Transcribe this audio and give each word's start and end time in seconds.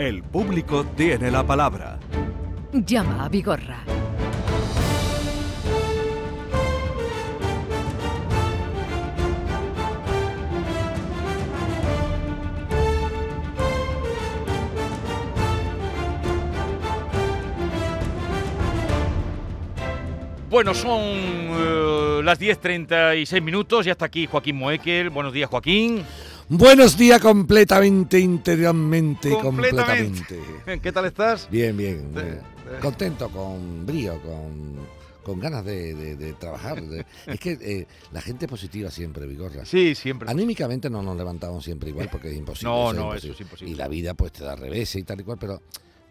El 0.00 0.22
público 0.22 0.86
tiene 0.96 1.30
la 1.30 1.46
palabra. 1.46 1.98
Llama 2.72 3.26
a 3.26 3.28
Vigorra. 3.28 3.84
Bueno, 20.48 20.72
son 20.72 21.02
eh, 21.02 22.20
las 22.24 22.40
10.36 22.40 23.42
minutos 23.42 23.86
y 23.86 23.90
hasta 23.90 24.06
aquí 24.06 24.26
Joaquín 24.26 24.56
Moekel. 24.56 25.10
Buenos 25.10 25.34
días, 25.34 25.50
Joaquín. 25.50 26.06
Buenos 26.52 26.96
días 26.98 27.20
completamente, 27.20 28.18
interiormente, 28.18 29.30
completamente. 29.40 30.40
¿Qué 30.82 30.90
tal 30.92 31.04
estás? 31.04 31.48
Bien, 31.48 31.76
bien. 31.76 32.10
Contento, 32.82 33.28
con 33.30 33.86
brío, 33.86 34.20
con, 34.20 34.74
con 35.22 35.38
ganas 35.38 35.64
de, 35.64 35.94
de- 35.94 36.16
de 36.16 36.32
trabajar. 36.32 36.82
es 37.26 37.38
que 37.38 37.52
eh, 37.52 37.86
la 38.10 38.20
gente 38.20 38.46
es 38.46 38.50
positiva 38.50 38.90
siempre, 38.90 39.26
Vigorra. 39.28 39.64
Sí, 39.64 39.94
siempre. 39.94 40.28
Anímicamente 40.28 40.90
no 40.90 41.02
nos 41.04 41.16
levantamos 41.16 41.62
siempre 41.64 41.90
igual 41.90 42.08
porque 42.10 42.30
es 42.30 42.36
imposible. 42.38 42.72
No, 42.72 42.92
no, 42.92 43.14
eso 43.14 43.30
es 43.30 43.40
imposible. 43.40 43.72
Y 43.72 43.76
la 43.76 43.86
vida 43.86 44.14
pues 44.14 44.32
te 44.32 44.42
da 44.42 44.56
revés 44.56 44.92
y 44.96 45.04
tal 45.04 45.20
y 45.20 45.24
cual, 45.24 45.38
pero 45.40 45.62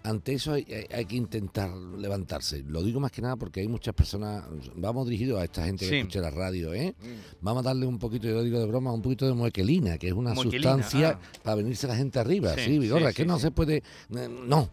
ante 0.03 0.33
eso 0.33 0.53
hay, 0.53 0.65
hay- 0.69 0.85
hay 0.97 1.05
que 1.05 1.15
intentar 1.17 1.69
levantarse. 1.75 2.63
Lo 2.67 2.81
digo 2.83 2.99
más 2.99 3.11
que 3.11 3.21
nada 3.21 3.35
porque 3.35 3.59
hay 3.59 3.67
muchas 3.67 3.93
personas, 3.93 4.43
vamos 4.75 5.07
dirigidos 5.07 5.39
a 5.41 5.43
esta 5.43 5.65
gente 5.65 5.85
que 5.85 5.89
Sí. 5.91 5.97
escucha 5.97 6.21
la 6.21 6.29
radio, 6.31 6.73
¿eh? 6.73 6.95
Vamos 7.41 7.65
a 7.65 7.69
darle 7.69 7.85
un 7.85 7.99
poquito, 7.99 8.27
yo 8.27 8.41
digo 8.43 8.59
de 8.59 8.65
broma, 8.65 8.91
un 8.93 9.01
poquito 9.01 9.25
de 9.27 9.33
muequelina, 9.33 9.97
que 9.97 10.07
es 10.07 10.13
una 10.13 10.33
Muequelina, 10.33 10.73
sustancia 10.73 11.19
ah. 11.21 11.39
para 11.43 11.55
venirse 11.55 11.87
la 11.87 11.95
gente 11.95 12.17
arriba. 12.19 12.53
Sí, 12.55 12.61
Sí, 12.65 12.79
Vigorra, 12.79 13.09
sí, 13.09 13.15
que 13.17 13.25
no 13.25 13.39
se 13.39 13.51
puede... 13.51 13.77
eh, 13.77 14.29
No. 14.47 14.69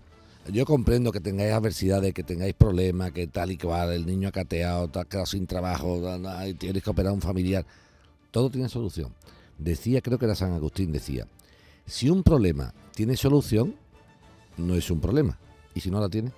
Yo 0.53 0.65
comprendo 0.65 1.11
que 1.11 1.19
tengáis 1.19 1.53
adversidades, 1.53 2.15
que 2.15 2.23
tengáis 2.23 2.55
problemas, 2.55 3.11
que 3.11 3.27
tal 3.27 3.51
y 3.51 3.59
cual, 3.59 3.93
el 3.93 4.07
niño 4.07 4.29
ha 4.29 4.33
cateado, 4.33 4.87
te 4.87 5.01
has 5.01 5.07
quedado 5.07 5.27
sin 5.27 5.45
trabajo, 5.45 6.01
tienes 6.57 6.85
que 6.85 6.91
operar 6.91 7.11
a 7.11 7.15
un 7.15 7.21
familiar. 7.21 7.67
Todo 8.31 8.49
tiene 8.49 8.69
solución. 8.69 9.13
Decía, 9.59 10.01
creo 10.01 10.19
que 10.21 10.27
era 10.27 10.37
San 10.37 10.53
Agustín, 10.53 10.93
decía, 10.93 11.27
si 11.85 12.11
un 12.11 12.23
problema 12.23 12.73
tiene 12.95 13.17
solución, 13.17 13.75
no 14.57 14.75
es 14.75 14.91
un 14.91 15.01
problema. 15.01 15.39
Y 15.75 15.81
si 15.81 15.91
no 15.91 16.01
la 16.01 16.09
tiene, 16.09 16.33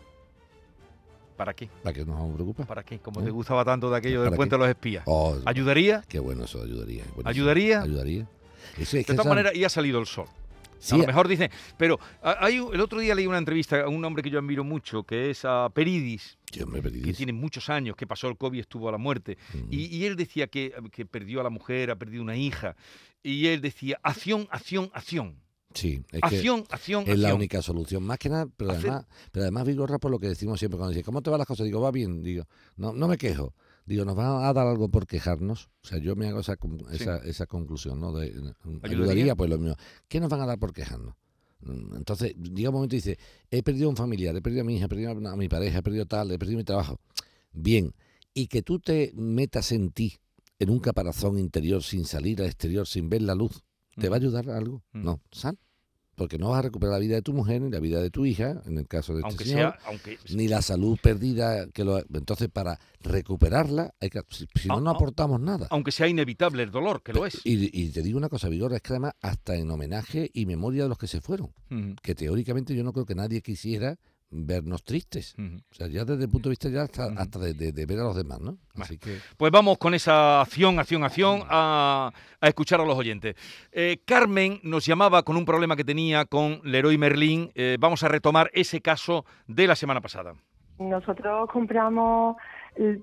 ¿Para 1.36 1.54
qué? 1.54 1.68
¿para 1.84 1.94
qué 1.94 2.04
nos 2.04 2.16
vamos 2.16 2.32
a 2.32 2.34
preocupar? 2.34 2.66
¿Para 2.66 2.82
qué? 2.82 2.98
Como 2.98 3.20
¿Eh? 3.20 3.24
te 3.24 3.30
gustaba 3.30 3.64
tanto 3.64 3.88
de 3.88 3.96
aquello 3.96 4.20
del 4.22 4.30
¿Para 4.30 4.36
puente 4.36 4.56
de 4.56 4.58
los 4.58 4.68
espías. 4.68 5.04
Oh, 5.06 5.36
¿Ayudaría? 5.44 6.02
qué 6.08 6.18
bueno 6.18 6.44
eso, 6.44 6.60
ayudaría. 6.62 7.04
buenísimo. 7.04 7.28
¿Ayudaría? 7.28 7.82
Ayudaría. 7.82 8.26
Es 8.76 8.90
De 8.90 9.04
todas 9.04 9.26
maneras, 9.26 9.54
y 9.54 9.62
ha 9.64 9.68
salido 9.68 10.00
el 10.00 10.06
sol. 10.06 10.26
sí, 10.80 10.96
a 10.96 10.98
lo 10.98 11.06
mejor 11.06 11.28
dice, 11.28 11.48
pero 11.76 12.00
hay, 12.22 12.56
el 12.56 12.80
otro 12.80 12.98
día 12.98 13.14
leí 13.14 13.26
una 13.28 13.38
entrevista 13.38 13.82
a 13.82 13.88
un 13.88 14.04
hombre 14.04 14.22
que 14.22 14.30
yo 14.30 14.38
admiro 14.40 14.64
mucho, 14.64 15.04
que 15.04 15.30
es 15.30 15.44
a 15.44 15.70
Peridis, 15.72 16.38
me 16.66 16.82
que 16.82 17.12
tiene 17.12 17.32
muchos 17.32 17.68
años, 17.70 17.94
que 17.94 18.06
pasó 18.06 18.26
el 18.28 18.36
COVID 18.36 18.56
y 18.58 18.60
estuvo 18.60 18.88
a 18.88 18.92
la 18.92 18.98
muerte. 18.98 19.38
Mm. 19.54 19.58
Y, 19.70 19.96
y 19.96 20.06
él 20.06 20.16
decía 20.16 20.48
que, 20.48 20.74
que 20.90 21.06
perdió 21.06 21.40
a 21.40 21.44
la 21.44 21.50
mujer, 21.50 21.92
ha 21.92 21.96
perdido 21.96 22.22
una 22.22 22.36
hija. 22.36 22.74
Y 23.22 23.46
él 23.46 23.60
decía, 23.60 23.98
acción, 24.02 24.48
acción, 24.50 24.90
acción. 24.92 25.36
Sí, 25.74 26.02
es 26.10 26.20
que 26.20 26.26
Acción, 26.36 26.64
acción, 26.70 27.04
es 27.06 27.18
la 27.18 27.34
única 27.34 27.60
solución. 27.62 28.02
Más 28.02 28.18
que 28.18 28.28
nada, 28.30 28.48
pero 28.56 28.72
además, 28.72 29.04
pero 29.30 29.42
además 29.44 29.66
Vigorra, 29.66 29.98
por 29.98 30.10
lo 30.10 30.18
que 30.18 30.26
decimos 30.28 30.58
siempre 30.58 30.78
cuando 30.78 30.90
dice, 30.92 31.04
¿cómo 31.04 31.22
te 31.22 31.30
van 31.30 31.38
las 31.38 31.46
cosas? 31.46 31.66
Digo, 31.66 31.80
va 31.80 31.90
bien, 31.90 32.22
digo, 32.22 32.44
no, 32.76 32.92
no 32.92 33.06
me 33.06 33.16
quejo. 33.18 33.54
Digo, 33.84 34.04
¿nos 34.04 34.16
van 34.16 34.44
a 34.44 34.52
dar 34.52 34.66
algo 34.66 34.88
por 34.90 35.06
quejarnos? 35.06 35.70
O 35.82 35.86
sea, 35.86 35.98
yo 35.98 36.14
me 36.16 36.26
hago 36.28 36.40
esa, 36.40 36.56
Sí. 36.60 36.94
esa, 37.02 37.18
esa 37.18 37.46
conclusión, 37.46 38.00
¿no? 38.00 38.12
De, 38.12 38.26
¿Ayudaría? 38.28 38.80
ayudaría, 38.82 39.36
pues 39.36 39.48
lo 39.50 39.58
mismo. 39.58 39.76
¿Qué 40.08 40.20
nos 40.20 40.28
van 40.28 40.40
a 40.40 40.46
dar 40.46 40.58
por 40.58 40.72
quejarnos? 40.72 41.14
Mm, 41.60 41.96
Entonces, 41.96 42.34
llega 42.36 42.68
un 42.70 42.74
momento 42.74 42.96
y 42.96 42.98
dice, 42.98 43.18
he 43.50 43.62
perdido 43.62 43.86
a 43.86 43.90
un 43.90 43.96
familiar, 43.96 44.34
he 44.36 44.42
perdido 44.42 44.62
a 44.62 44.64
mi 44.64 44.76
hija, 44.76 44.86
he 44.86 44.88
perdido 44.88 45.10
a 45.28 45.36
mi 45.36 45.48
pareja, 45.48 45.78
he 45.78 45.82
perdido 45.82 46.06
tal, 46.06 46.30
he 46.30 46.38
perdido 46.38 46.58
mi 46.58 46.64
trabajo. 46.64 46.98
Bien, 47.52 47.94
y 48.34 48.46
que 48.48 48.62
tú 48.62 48.78
te 48.78 49.12
metas 49.14 49.72
en 49.72 49.90
ti, 49.90 50.18
en 50.58 50.70
un 50.70 50.80
caparazón 50.80 51.38
interior, 51.38 51.82
sin 51.82 52.04
salir 52.04 52.40
al 52.40 52.46
exterior, 52.48 52.86
sin 52.86 53.08
ver 53.08 53.22
la 53.22 53.34
luz, 53.34 53.62
¿te 54.00 54.08
va 54.08 54.16
a 54.16 54.18
ayudar 54.18 54.48
algo? 54.50 54.76
Ujú. 54.94 55.04
No, 55.04 55.20
sal. 55.32 55.58
Porque 56.14 56.36
no 56.36 56.48
vas 56.50 56.58
a 56.58 56.62
recuperar 56.62 56.94
la 56.94 56.98
vida 56.98 57.14
de 57.14 57.22
tu 57.22 57.32
mujer, 57.32 57.60
ni 57.62 57.70
la 57.70 57.78
vida 57.78 58.02
de 58.02 58.10
tu 58.10 58.26
hija, 58.26 58.60
en 58.66 58.76
el 58.76 58.88
caso 58.88 59.12
de 59.12 59.20
este 59.20 59.28
Aunque 59.28 59.44
señor, 59.44 59.76
sea, 59.78 59.88
aunque 59.88 60.18
ni 60.34 60.48
la 60.48 60.62
salud 60.62 60.98
perdida. 61.00 61.68
que 61.70 61.84
lo 61.84 61.98
Entonces, 62.12 62.48
para 62.48 62.76
recuperarla, 63.02 63.94
hay 64.00 64.10
que, 64.10 64.20
si, 64.30 64.46
si 64.60 64.66
no, 64.66 64.74
Ah, 64.78 64.80
no 64.80 64.90
ah. 64.90 64.94
aportamos 64.94 65.40
nada. 65.40 65.68
aunque 65.70 65.92
sea 65.92 66.08
inevitable 66.08 66.64
el 66.64 66.72
dolor, 66.72 67.02
que 67.02 67.12
lo 67.12 67.24
es. 67.24 67.40
Y, 67.44 67.70
y 67.72 67.90
te 67.90 68.02
digo 68.02 68.18
una 68.18 68.28
cosa, 68.28 68.48
Vigor, 68.48 68.72
es 68.74 68.82
que 68.82 68.94
además 68.94 69.12
hasta 69.20 69.54
en 69.54 69.70
homenaje 69.70 70.28
y 70.34 70.46
memoria 70.46 70.82
de 70.84 70.88
los 70.88 70.98
que 70.98 71.06
se 71.06 71.20
fueron, 71.20 71.52
que 72.02 72.14
teóricamente 72.16 72.74
yo 72.74 72.82
no 72.82 72.92
creo 72.92 73.06
que 73.06 73.14
nadie 73.14 73.40
quisiera 73.40 73.96
vernos 74.30 74.84
tristes. 74.84 75.34
O 75.38 75.74
sea, 75.74 75.86
ya 75.86 76.04
desde 76.04 76.24
el 76.24 76.30
punto 76.30 76.48
de 76.48 76.52
vista 76.52 76.68
ya 76.68 76.82
hasta, 76.82 77.06
hasta 77.16 77.38
de, 77.38 77.54
de- 77.54 77.72
de 77.72 77.86
ver 77.86 77.98
a 78.00 78.02
los 78.04 78.16
demás, 78.16 78.40
¿no? 78.40 78.52
Bueno. 78.74 78.84
Así 78.84 78.98
que... 78.98 79.16
Pues 79.36 79.50
vamos 79.50 79.78
con 79.78 79.94
esa 79.94 80.40
acción, 80.42 80.78
acción, 80.78 81.02
acción 81.04 81.42
a, 81.48 82.10
a 82.40 82.48
escuchar 82.48 82.80
a 82.80 82.84
los 82.84 82.96
oyentes. 82.96 83.34
Eh, 83.72 83.98
Carmen 84.04 84.60
nos 84.62 84.84
llamaba 84.84 85.22
con 85.22 85.36
un 85.36 85.44
problema 85.44 85.76
que 85.76 85.84
tenía 85.84 86.24
con 86.26 86.60
Leroy 86.64 86.98
Merlin. 86.98 87.50
Eh, 87.54 87.76
vamos 87.80 88.02
a 88.02 88.08
retomar 88.08 88.50
ese 88.52 88.80
caso 88.80 89.24
de 89.46 89.66
la 89.66 89.74
semana 89.76 90.00
pasada. 90.00 90.34
Nosotros 90.78 91.48
compramos 91.50 92.36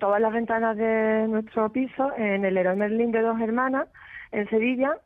todas 0.00 0.20
las 0.20 0.32
ventanas 0.32 0.76
de 0.76 1.26
nuestro 1.28 1.70
piso 1.70 2.10
en 2.16 2.44
el 2.44 2.54
Leroy 2.54 2.76
Merlin 2.76 3.10
de 3.12 3.20
dos 3.20 3.38
hermanas 3.40 3.88
en 4.32 4.48
Sevilla 4.48 4.96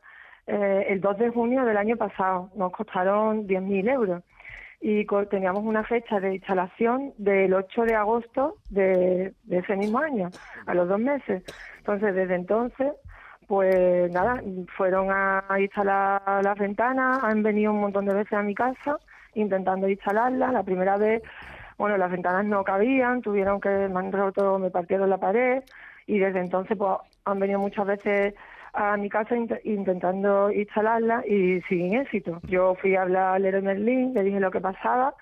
eh, 0.47 0.85
el 0.89 1.01
2 1.01 1.17
de 1.17 1.29
junio 1.29 1.65
del 1.65 1.75
año 1.77 1.97
pasado. 1.97 2.49
Nos 2.55 2.71
costaron 2.71 3.47
10.000 3.47 3.91
euros 3.91 4.23
y 4.81 5.05
teníamos 5.29 5.63
una 5.63 5.83
fecha 5.83 6.19
de 6.19 6.35
instalación 6.35 7.13
del 7.17 7.53
8 7.53 7.83
de 7.83 7.95
agosto 7.95 8.55
de, 8.69 9.33
ese 9.49 9.75
mismo 9.75 9.99
año, 9.99 10.29
a 10.65 10.73
los 10.73 10.89
dos 10.89 10.99
meses. 10.99 11.43
Entonces, 11.77 12.15
desde 12.15 12.35
entonces, 12.35 12.91
pues 13.47 14.11
nada, 14.11 14.41
fueron 14.75 15.11
a, 15.11 15.45
a 15.47 15.59
instalar 15.59 16.43
las 16.43 16.57
ventanas, 16.57 17.23
han 17.23 17.43
venido 17.43 17.71
un 17.71 17.81
montón 17.81 18.05
de 18.05 18.15
veces 18.15 18.33
a 18.33 18.41
mi 18.41 18.55
casa 18.55 18.97
intentando 19.35 19.87
instalarlas. 19.87 20.51
La 20.51 20.63
primera 20.63 20.97
vez 20.97 21.21
bueno, 21.81 21.97
las 21.97 22.11
ventanas 22.11 22.45
no 22.45 22.63
cabían, 22.63 23.23
tuvieron 23.23 23.59
que, 23.59 23.69
me 23.69 23.99
han 23.99 24.11
roto, 24.11 24.59
me 24.59 24.69
partieron 24.69 25.09
la 25.09 25.17
pared 25.17 25.63
y 26.05 26.19
desde 26.19 26.39
entonces 26.39 26.77
pues 26.77 26.91
han 27.25 27.39
venido 27.39 27.59
muchas 27.59 27.87
veces 27.87 28.35
a 28.73 28.97
mi 28.97 29.09
casa 29.09 29.35
int- 29.35 29.59
intentando 29.63 30.51
instalarla 30.51 31.23
y 31.27 31.61
sin 31.63 31.95
éxito. 31.95 32.39
Yo 32.47 32.75
fui 32.75 32.95
a 32.95 33.01
hablar 33.03 33.35
al 33.35 33.41
Leroy 33.43 33.61
Merlin, 33.61 34.13
le 34.13 34.23
dije 34.23 34.39
lo 34.39 34.51
que 34.51 34.61
pasaba 34.61 35.13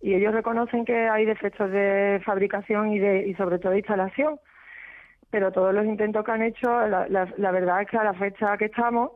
y 0.00 0.14
ellos 0.14 0.34
reconocen 0.34 0.84
que 0.84 1.08
hay 1.08 1.24
defectos 1.24 1.70
de 1.70 2.20
fabricación 2.24 2.92
y, 2.92 2.98
de, 2.98 3.26
y 3.26 3.34
sobre 3.34 3.58
todo 3.58 3.72
de 3.72 3.78
instalación, 3.78 4.38
pero 5.30 5.50
todos 5.52 5.74
los 5.74 5.84
intentos 5.84 6.24
que 6.24 6.30
han 6.32 6.42
hecho, 6.42 6.86
la, 6.86 7.06
la 7.08 7.50
verdad 7.50 7.82
es 7.82 7.88
que 7.88 7.96
a 7.98 8.04
la 8.04 8.14
fecha 8.14 8.56
que 8.56 8.66
estamos, 8.66 9.10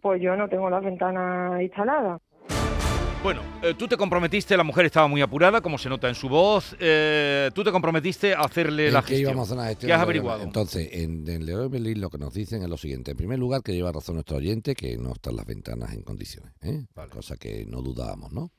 pues 0.00 0.20
yo 0.20 0.36
no 0.36 0.48
tengo 0.48 0.68
las 0.70 0.82
ventanas 0.82 1.60
instaladas. 1.62 2.20
Bueno, 3.26 3.42
eh, 3.60 3.74
tú 3.76 3.88
te 3.88 3.96
comprometiste, 3.96 4.56
la 4.56 4.62
mujer 4.62 4.86
estaba 4.86 5.08
muy 5.08 5.20
apurada, 5.20 5.60
como 5.60 5.78
se 5.78 5.88
nota 5.88 6.08
en 6.08 6.14
su 6.14 6.28
voz. 6.28 6.76
eh, 6.78 7.50
tú 7.52 7.64
te 7.64 7.72
comprometiste 7.72 8.32
a 8.34 8.42
hacerle 8.42 8.86
¿En 8.86 8.92
la 8.92 9.02
gestión. 9.02 9.32
íbamos 9.32 9.50
a 9.50 9.66
gestión 9.66 9.88
¿Qué 9.88 9.92
has 9.92 10.00
averiguado? 10.00 10.44
Entonces, 10.44 10.90
en, 10.92 11.28
en 11.28 11.44
Leroy 11.44 11.68
Merlin 11.68 12.00
lo 12.00 12.08
que 12.08 12.18
nos 12.18 12.32
dicen 12.32 12.62
es 12.62 12.68
lo 12.68 12.76
siguiente. 12.76 13.10
En 13.10 13.16
primer 13.16 13.40
lugar, 13.40 13.64
que 13.64 13.72
lleva 13.72 13.90
razón 13.90 14.14
nuestro 14.14 14.36
oyente, 14.36 14.76
que 14.76 14.96
no 14.96 15.10
están 15.12 15.34
las 15.34 15.44
ventanas 15.44 15.92
en 15.92 16.02
condiciones. 16.02 16.52
¿eh? 16.62 16.86
Cosa 17.10 17.36
que 17.36 17.66
no 17.66 17.82
dudábamos, 17.82 18.30
¿no? 18.30 18.52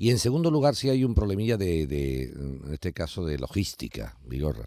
Y 0.00 0.08
en 0.08 0.18
segundo 0.18 0.50
lugar, 0.50 0.76
sí 0.76 0.88
hay 0.88 1.04
un 1.04 1.14
problemilla 1.14 1.58
de, 1.58 1.86
de, 1.86 2.22
en 2.22 2.72
este 2.72 2.94
caso, 2.94 3.22
de 3.22 3.36
logística, 3.36 4.16
Vigorra. 4.24 4.64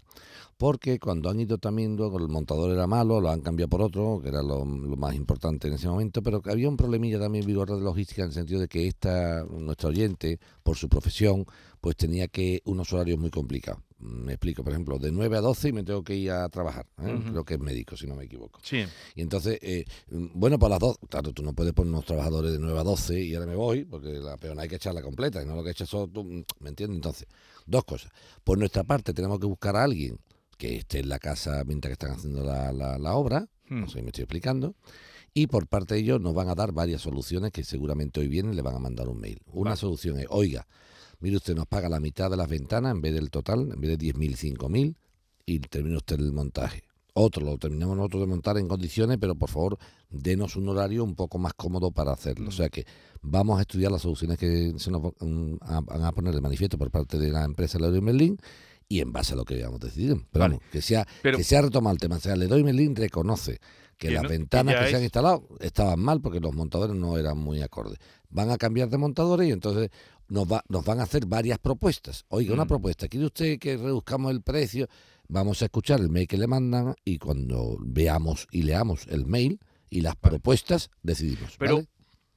Porque 0.56 1.00
cuando 1.00 1.28
han 1.28 1.40
ido 1.40 1.58
también, 1.58 1.96
luego 1.96 2.20
el 2.20 2.28
montador 2.28 2.70
era 2.70 2.86
malo, 2.86 3.20
lo 3.20 3.30
han 3.30 3.40
cambiado 3.40 3.68
por 3.68 3.82
otro, 3.82 4.20
que 4.22 4.28
era 4.28 4.44
lo, 4.44 4.64
lo 4.64 4.96
más 4.96 5.12
importante 5.16 5.66
en 5.66 5.74
ese 5.74 5.88
momento, 5.88 6.22
pero 6.22 6.40
había 6.44 6.68
un 6.68 6.76
problemilla 6.76 7.18
también, 7.18 7.44
Vigorra, 7.44 7.74
de 7.74 7.82
logística, 7.82 8.22
en 8.22 8.28
el 8.28 8.32
sentido 8.32 8.60
de 8.60 8.68
que 8.68 8.86
esta, 8.86 9.42
nuestro 9.42 9.88
oyente, 9.88 10.38
por 10.62 10.76
su 10.76 10.88
profesión, 10.88 11.44
pues 11.80 11.96
tenía 11.96 12.28
que 12.28 12.62
unos 12.64 12.92
horarios 12.92 13.18
muy 13.18 13.30
complicados. 13.30 13.82
Me 13.98 14.32
explico, 14.34 14.62
por 14.64 14.72
ejemplo, 14.72 14.98
de 14.98 15.12
9 15.12 15.36
a 15.36 15.40
12 15.40 15.68
y 15.68 15.72
me 15.72 15.82
tengo 15.84 16.02
que 16.02 16.14
ir 16.16 16.30
a 16.30 16.48
trabajar. 16.48 16.86
¿eh? 17.02 17.22
Creo 17.30 17.44
que 17.44 17.54
es 17.54 17.60
médico, 17.60 17.96
si 17.96 18.06
no 18.06 18.14
me 18.16 18.24
equivoco. 18.24 18.60
Sí. 18.62 18.84
Y 19.14 19.22
entonces, 19.22 19.58
eh, 19.62 19.84
bueno, 20.08 20.58
para 20.58 20.70
las 20.70 20.80
dos, 20.80 20.98
claro, 21.08 21.32
tú 21.32 21.42
no 21.42 21.54
puedes 21.54 21.72
poner 21.72 21.92
unos 21.92 22.04
trabajadores 22.04 22.52
de 22.52 22.58
9 22.58 22.78
a 22.78 22.82
12 22.82 23.20
y 23.22 23.34
ahora 23.34 23.46
me 23.46 23.56
voy, 23.56 23.84
porque 23.84 24.08
la 24.08 24.36
peona 24.36 24.62
hay 24.62 24.68
que 24.68 24.76
echarla 24.76 25.00
completa, 25.00 25.42
y 25.42 25.46
no 25.46 25.54
lo 25.56 25.64
que 25.64 25.70
echas 25.70 25.88
solo 25.88 26.08
tú, 26.08 26.24
mm, 26.24 26.44
¿me 26.60 26.68
entiendes? 26.70 26.96
Entonces, 26.96 27.26
dos 27.66 27.84
cosas. 27.84 28.10
Por 28.42 28.58
nuestra 28.58 28.84
parte, 28.84 29.14
tenemos 29.14 29.38
que 29.38 29.46
buscar 29.46 29.76
a 29.76 29.84
alguien 29.84 30.18
que 30.58 30.76
esté 30.76 30.98
en 31.00 31.08
la 31.08 31.18
casa 31.18 31.62
mientras 31.64 31.88
que 31.90 31.92
están 31.94 32.10
haciendo 32.18 32.42
la, 32.44 32.72
la- 32.72 32.98
la 32.98 33.14
obra, 33.14 33.48
Hmm. 33.68 33.80
no 33.80 33.86
sé 33.88 33.94
si 33.98 34.02
me 34.02 34.08
estoy 34.08 34.24
explicando, 34.24 34.74
y 35.32 35.46
por 35.46 35.66
parte 35.66 35.94
de 35.94 36.00
ellos 36.00 36.20
nos 36.20 36.34
van 36.34 36.48
a 36.50 36.54
dar 36.54 36.72
varias 36.72 37.00
soluciones 37.00 37.50
que 37.52 37.64
seguramente 37.64 38.20
hoy 38.20 38.28
vienen 38.28 38.54
le 38.54 38.60
van 38.62 38.74
a 38.74 38.78
mandar 38.78 39.08
un 39.08 39.18
mail. 39.18 39.40
Una 39.46 39.70
Vale. 39.70 39.80
solución 39.80 40.18
es, 40.18 40.26
oiga, 40.28 40.66
mire 41.20 41.36
usted, 41.36 41.54
nos 41.54 41.66
paga 41.66 41.88
la 41.88 42.00
mitad 42.00 42.30
de 42.30 42.36
las 42.36 42.48
ventanas 42.48 42.92
en 42.92 43.00
vez 43.00 43.14
del 43.14 43.30
total, 43.30 43.72
en 43.72 43.80
vez 43.80 43.98
de 43.98 44.12
10.000, 44.12 44.56
5.000, 44.58 44.96
y 45.46 45.58
termina 45.60 45.98
usted 45.98 46.18
el 46.20 46.32
montaje. 46.32 46.84
otro 47.14 47.44
lo 47.44 47.58
terminamos 47.58 47.96
nosotros 47.96 48.22
de 48.22 48.26
montar 48.26 48.58
en 48.58 48.68
condiciones, 48.68 49.18
pero 49.20 49.34
por 49.34 49.50
favor, 49.50 49.78
denos 50.10 50.56
un 50.56 50.68
horario 50.68 51.04
un 51.04 51.14
poco 51.14 51.38
más 51.38 51.54
cómodo 51.54 51.90
para 51.90 52.12
hacerlo. 52.12 52.48
O 52.48 52.52
sea 52.52 52.68
que 52.68 52.86
vamos 53.22 53.58
a 53.58 53.62
estudiar 53.62 53.92
las 53.92 54.02
soluciones 54.02 54.38
que 54.38 54.72
se 54.76 54.90
nos 54.90 55.02
van 55.02 55.58
a, 55.60 56.12
poner 56.12 56.34
de 56.34 56.40
manifiesto 56.40 56.78
por 56.78 56.90
parte 56.90 57.18
de 57.18 57.30
la 57.30 57.44
empresa 57.44 57.78
Leroy 57.78 58.00
Merlin 58.00 58.38
y 58.88 59.00
en 59.00 59.12
base 59.12 59.32
a 59.32 59.36
lo 59.36 59.44
que 59.44 59.54
hayamos 59.54 59.80
decidido. 59.80 60.20
Pero 60.30 60.44
vamos, 60.44 60.60
que 60.70 60.82
sea, 60.82 61.06
que 61.22 61.44
sea 61.44 61.62
retomado 61.62 61.94
el 61.94 62.00
tema. 62.00 62.16
O 62.16 62.20
sea, 62.20 62.36
Leroy 62.36 62.62
Merlin 62.64 62.94
reconoce 62.96 63.60
que, 63.98 64.10
las 64.10 64.28
ventanas 64.28 64.76
que 64.76 64.90
se 64.90 64.96
han 64.96 65.02
instalado 65.02 65.48
estaban 65.60 66.00
mal 66.00 66.20
porque 66.20 66.40
los 66.40 66.54
montadores 66.54 66.96
no 66.96 67.16
eran 67.16 67.38
muy 67.38 67.62
acordes. 67.62 67.98
Van 68.28 68.50
a 68.50 68.58
cambiar 68.58 68.88
de 68.88 68.98
montadores 68.98 69.48
y 69.48 69.52
entonces 69.52 69.90
nos, 70.28 70.50
va, 70.50 70.62
nos 70.68 70.84
van 70.84 71.00
a 71.00 71.04
hacer 71.04 71.26
varias 71.26 71.58
propuestas. 71.58 72.24
Oiga, 72.28 72.54
una 72.54 72.64
mm. 72.64 72.68
propuesta, 72.68 73.08
¿quiere 73.08 73.26
usted 73.26 73.58
que 73.58 73.76
reduzcamos 73.76 74.32
el 74.32 74.42
precio? 74.42 74.88
Vamos 75.28 75.62
a 75.62 75.66
escuchar 75.66 76.00
el 76.00 76.10
mail 76.10 76.28
que 76.28 76.36
le 76.36 76.46
mandan 76.46 76.94
y 77.04 77.18
cuando 77.18 77.76
veamos 77.80 78.46
y 78.50 78.62
leamos 78.62 79.06
el 79.08 79.26
mail 79.26 79.58
y 79.88 80.00
las 80.00 80.16
propuestas, 80.16 80.90
decidimos. 81.02 81.56
Pero 81.58 81.82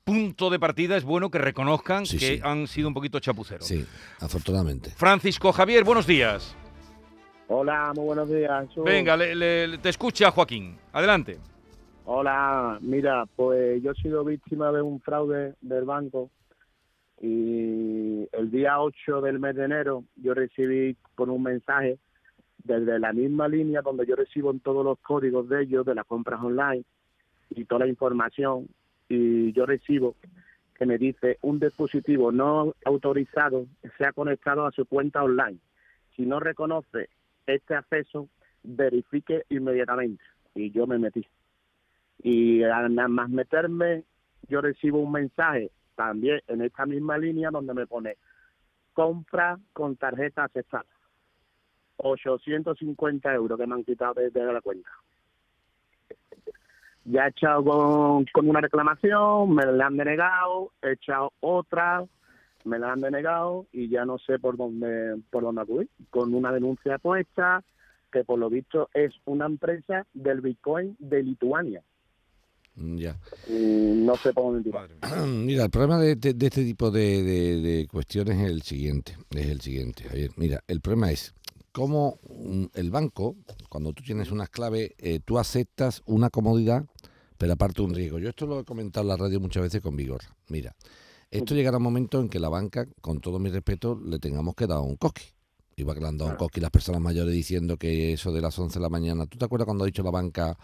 punto 0.04 0.50
de 0.50 0.60
partida 0.60 0.96
es 0.96 1.04
bueno 1.04 1.30
que 1.30 1.38
reconozcan 1.38 2.06
que 2.06 2.40
han 2.44 2.68
sido 2.68 2.88
un 2.88 2.94
poquito 2.94 3.20
chapuceros. 3.20 3.68
Sí, 3.68 3.86
afortunadamente. 4.22 4.92
Francisco 4.92 5.52
Javier, 5.52 5.84
buenos 5.84 6.08
días. 6.08 6.56
Hola, 7.50 7.92
muy 7.96 8.06
buenos 8.06 8.30
días. 8.30 8.68
Venga, 8.86 9.18
te 9.18 9.90
escucha 9.90 10.32
Joaquín. 10.32 10.78
Adelante. 10.94 11.40
Hola, 12.06 12.78
mira, 12.82 13.26
pues 13.36 13.84
yo 13.84 13.92
he 13.92 13.96
sido 13.96 14.24
víctima 14.24 14.72
de 14.72 14.82
un 14.82 15.02
fraude 15.02 15.56
del 15.60 15.84
banco 15.84 16.30
y 17.20 18.28
el 18.32 18.52
día 18.52 18.80
8 18.80 19.22
del 19.22 19.40
mes 19.40 19.56
de 19.56 19.66
enero 19.66 20.04
yo 20.16 20.34
recibí 20.34 20.96
por 21.16 21.30
un 21.30 21.44
mensaje 21.44 21.98
desde 22.64 23.00
la 23.00 23.14
misma 23.14 23.48
línea 23.48 23.82
donde 23.82 24.06
yo 24.06 24.16
recibo 24.16 24.54
todos 24.56 24.84
los 24.84 25.00
códigos 25.00 25.48
de 25.50 25.64
ellos, 25.64 25.86
de 25.86 25.96
las 25.96 26.06
compras 26.06 26.42
online 26.42 26.84
y 27.50 27.66
toda 27.66 27.86
la 27.86 27.88
información, 27.88 28.68
y 29.10 29.54
yo 29.54 29.66
recibo 29.66 30.16
que 30.78 30.86
me 30.86 30.98
dice 30.98 31.38
un 31.42 31.60
dispositivo 31.60 32.32
no 32.32 32.74
autorizado 32.86 33.66
se 33.98 34.06
ha 34.06 34.12
conectado 34.12 34.66
a 34.66 34.72
su 34.72 34.86
cuenta 34.86 35.24
online. 35.24 35.58
Si 36.16 36.26
no 36.26 36.40
reconoce 36.40 37.10
este 37.48 37.76
acceso, 37.76 38.28
verifique 38.64 39.44
inmediatamente. 39.50 40.24
Y 40.54 40.72
yo 40.72 40.86
me 40.86 41.00
metí. 41.00 41.26
Y 42.22 42.60
nada 42.60 43.08
más 43.08 43.30
meterme, 43.30 44.04
yo 44.50 44.62
recibo 44.62 45.00
un 45.00 45.12
mensaje 45.12 45.72
también 45.98 46.40
en 46.48 46.62
esta 46.62 46.86
misma 46.86 47.18
línea 47.18 47.50
donde 47.52 47.74
me 47.74 47.88
pone 47.88 48.16
compra 48.94 49.60
con 49.74 49.96
tarjeta 49.98 50.46
aceptada. 50.46 50.86
850 51.98 53.34
euros 53.34 53.60
que 53.60 53.68
me 53.68 53.76
han 53.76 53.84
quitado 53.84 54.14
desde 54.14 54.54
la 54.54 54.62
cuenta. 54.62 54.90
Ya 57.06 57.26
he 57.26 57.30
echado 57.30 57.64
con, 57.64 58.48
una 58.48 58.62
reclamación, 58.62 59.54
me 59.56 59.66
la 59.66 59.88
han 59.88 59.98
denegado, 59.98 60.72
he 60.82 60.92
echado 60.92 61.32
otra, 61.40 62.06
me 62.66 62.78
la 62.78 62.92
han 62.92 63.02
denegado 63.02 63.66
y 63.72 63.90
ya 63.90 64.06
no 64.06 64.20
sé 64.20 64.40
por 64.40 64.58
dónde 64.58 65.18
por 65.32 65.44
dónde 65.44 65.62
acudir. 65.62 65.90
Con 66.10 66.34
una 66.34 66.52
denuncia 66.52 66.98
puesta 67.00 67.64
que 68.12 68.24
por 68.24 68.38
lo 68.38 68.50
visto 68.50 68.90
es 68.94 69.14
una 69.26 69.46
empresa 69.46 70.06
del 70.14 70.42
Bitcoin 70.42 70.96
de 71.00 71.24
Lituania. 71.24 71.82
Mm, 72.78 72.98
ya. 72.98 73.20
no 73.50 74.16
sé 74.18 74.34
por 74.34 74.54
dónde 74.54 74.72
Mira, 75.28 75.66
el 75.66 75.70
problema 75.70 76.00
de, 76.00 76.12
este 76.12 76.64
tipo 76.64 76.92
de, 76.92 77.88
cuestiones 77.92 78.38
es 78.38 78.50
el 78.50 78.62
siguiente. 78.62 79.18
Es 79.32 79.48
el 79.48 79.62
siguiente, 79.62 80.06
Mira, 80.38 80.64
el 80.68 80.80
problema 80.80 81.12
es 81.12 81.34
cómo 81.72 82.20
mm, 82.30 82.66
el 82.74 82.92
banco, 82.92 83.36
cuando 83.70 83.94
tú 83.94 84.04
tienes 84.04 84.32
unas 84.32 84.50
claves, 84.50 84.92
eh, 85.00 85.20
tú 85.24 85.40
aceptas 85.40 86.04
una 86.06 86.30
comodidad, 86.30 86.86
pero 87.38 87.54
aparte 87.54 87.82
un 87.82 87.94
riesgo. 87.94 88.20
Yo 88.20 88.30
esto 88.30 88.46
lo 88.46 88.60
he 88.60 88.64
comentado 88.64 89.04
en 89.04 89.10
la 89.10 89.18
radio 89.18 89.40
muchas 89.40 89.64
veces 89.64 89.82
con 89.82 89.96
vigor. 89.96 90.22
Mira, 90.48 90.76
esto 91.32 91.56
llegará 91.56 91.78
un 91.78 91.84
momento 91.84 92.20
en 92.22 92.30
que 92.30 92.40
la 92.40 92.50
banca, 92.50 92.88
con 93.02 93.20
todo 93.20 93.40
mi 93.40 93.50
respeto, 93.50 94.00
le 94.04 94.20
tengamos 94.20 94.56
que 94.56 94.68
dar 94.68 94.80
un 94.80 94.96
coqui. 94.96 95.24
Un 96.26 96.36
coqui 96.38 96.60
las 96.60 96.72
personas 96.72 97.00
mayores 97.02 97.34
diciendo 97.34 97.78
que 97.78 98.14
eso 98.14 98.32
de 98.32 98.42
las 98.42 98.58
11 98.58 98.80
de 98.80 98.84
la 98.84 98.90
mañana. 98.90 99.28
¿Tú 99.28 99.38
te 99.38 99.46
acuerdas 99.46 99.66
cuando 99.66 99.84
ha 99.84 99.88
dicho 99.88 100.02
la 100.02 100.10
banca 100.10 100.58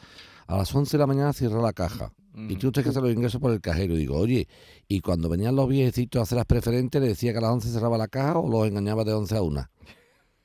a 0.48 0.58
las 0.58 0.74
11 0.74 0.98
de 0.98 1.02
la 1.02 1.08
mañana 1.08 1.34
cierra 1.34 1.62
la 1.62 1.74
caja. 1.74 2.12
Y 2.36 2.56
tú 2.56 2.72
tienes 2.72 2.86
que 2.86 2.90
hacer 2.90 3.04
los 3.04 3.14
ingresos 3.14 3.40
por 3.40 3.52
el 3.52 3.62
cajero. 3.62 3.94
Y 3.94 4.00
digo, 4.00 4.18
oye, 4.18 4.48
y 4.88 5.02
cuando 5.02 5.30
venían 5.30 5.56
los 5.56 5.70
viejecitos 5.70 6.20
a 6.20 6.24
hacer 6.24 6.38
las 6.38 6.48
preferentes, 6.48 7.00
le 7.00 7.10
decía 7.10 7.32
que 7.32 7.38
a 7.38 7.42
las 7.42 7.52
11 7.52 7.70
cerraba 7.70 7.96
la 7.96 8.08
caja 8.08 8.40
o 8.40 8.50
los 8.50 8.68
engañaba 8.68 9.04
de 9.04 9.14
11 9.14 9.38
a 9.38 9.42
1. 9.44 9.70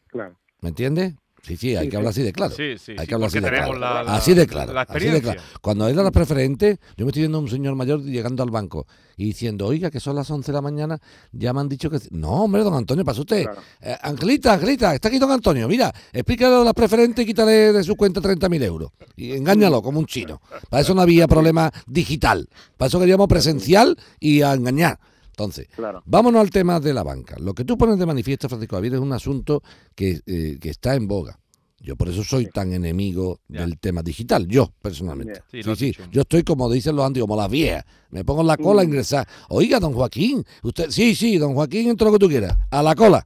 Claro. 0.09 0.39
¿Me 0.61 0.69
entiendes? 0.69 1.15
Sí, 1.43 1.57
sí, 1.57 1.77
hay 1.77 1.89
que 1.89 1.97
hablar 1.97 2.11
así 2.11 2.23
de 2.23 2.33
claro. 2.33 2.55
Sí, 2.55 2.77
sí, 2.79 2.95
hay 2.99 3.07
que 3.07 3.15
hablar 3.15 3.29
así 3.29 3.41
de 3.41 3.49
claro. 3.49 3.79
La, 3.79 4.01
así 4.01 4.35
de 4.35 4.47
claro. 4.47 4.79
así 4.79 5.07
de 5.07 5.23
claro. 5.23 5.41
Cuando 5.61 5.89
era 5.89 6.03
la 6.03 6.11
preferente, 6.11 6.79
yo 6.97 7.05
me 7.05 7.11
estoy 7.11 7.23
viendo 7.23 7.39
a 7.39 7.41
un 7.41 7.49
señor 7.49 7.75
mayor 7.75 8.03
llegando 8.03 8.43
al 8.43 8.51
banco 8.51 8.87
y 9.17 9.25
diciendo, 9.25 9.67
oiga, 9.67 9.91
que 9.91 9.99
son 9.99 10.15
las 10.15 10.31
11 10.31 10.53
de 10.53 10.57
la 10.57 10.63
mañana, 10.63 10.99
ya 11.33 11.53
me 11.53 11.61
han 11.61 11.69
dicho 11.69 11.91
que... 11.91 11.99
No, 12.11 12.45
hombre, 12.45 12.63
don 12.63 12.75
Antonio, 12.75 13.05
pasa 13.05 13.21
usted. 13.21 13.47
Eh, 13.81 13.97
Angelita, 14.03 14.55
Angelita, 14.55 14.95
está 14.95 15.09
aquí 15.09 15.19
don 15.19 15.33
Antonio. 15.33 15.67
Mira, 15.67 15.93
explícale 16.13 16.55
a 16.55 16.65
la 16.65 16.73
preferente 16.73 17.23
y 17.23 17.27
quítale 17.27 17.73
de 17.73 17.83
su 17.83 17.97
cuenta 17.97 18.21
30.000 18.21 18.63
euros. 18.63 18.93
Y 19.17 19.33
engáñalo 19.33 19.83
como 19.83 19.99
un 19.99 20.07
chino. 20.07 20.41
Para 20.71 20.83
eso 20.83 20.95
no 20.95 21.03
había 21.03 21.27
problema 21.27 21.71
digital. 21.87 22.49
Para 22.77 22.87
eso 22.89 23.01
queríamos 23.01 23.27
presencial 23.27 23.99
y 24.21 24.43
a 24.43 24.53
engañar. 24.53 25.01
Entonces, 25.39 25.69
vámonos 26.05 26.41
al 26.41 26.51
tema 26.51 26.81
de 26.81 26.93
la 26.93 27.05
banca. 27.05 27.37
Lo 27.39 27.55
que 27.55 27.65
tú 27.65 27.79
pones 27.79 27.97
de 27.97 28.05
manifiesto, 28.05 28.49
Francisco 28.49 28.75
Javier, 28.75 28.95
es 28.95 29.01
un 29.01 29.13
asunto 29.13 29.63
que, 29.95 30.21
eh, 30.27 30.59
que 30.61 30.71
está 30.71 30.97
en 30.97 31.07
boga. 31.07 31.39
Yo 31.79 31.95
por 31.95 32.09
eso 32.09 32.25
soy 32.25 32.47
tan 32.47 32.73
enemigo 32.73 33.39
del 33.47 33.79
tema 33.79 34.03
digital, 34.03 34.49
yo 34.49 34.73
personalmente. 34.83 35.43
Sí, 35.49 35.63
sí, 35.77 35.95
yo 36.11 36.23
estoy 36.23 36.43
como 36.43 36.69
dicen 36.69 36.97
los 36.97 37.07
antiguos, 37.07 37.29
como 37.29 37.41
las 37.41 37.49
viejas. 37.49 37.85
Me 38.11 38.25
pongo 38.25 38.41
en 38.41 38.49
la 38.49 38.57
cola 38.57 38.83
a 38.83 38.85
mm. 38.85 38.89
ingresar. 38.89 39.29
Oiga, 39.51 39.79
don 39.79 39.93
Joaquín, 39.93 40.45
usted, 40.65 40.91
sí, 40.91 41.15
sí, 41.15 41.39
don 41.39 41.55
Joaquín, 41.55 41.89
entra 41.89 42.07
lo 42.07 42.15
que 42.15 42.19
tú 42.19 42.29
quieras, 42.29 42.59
a 42.69 42.83
la 42.83 42.97
cola, 42.97 43.25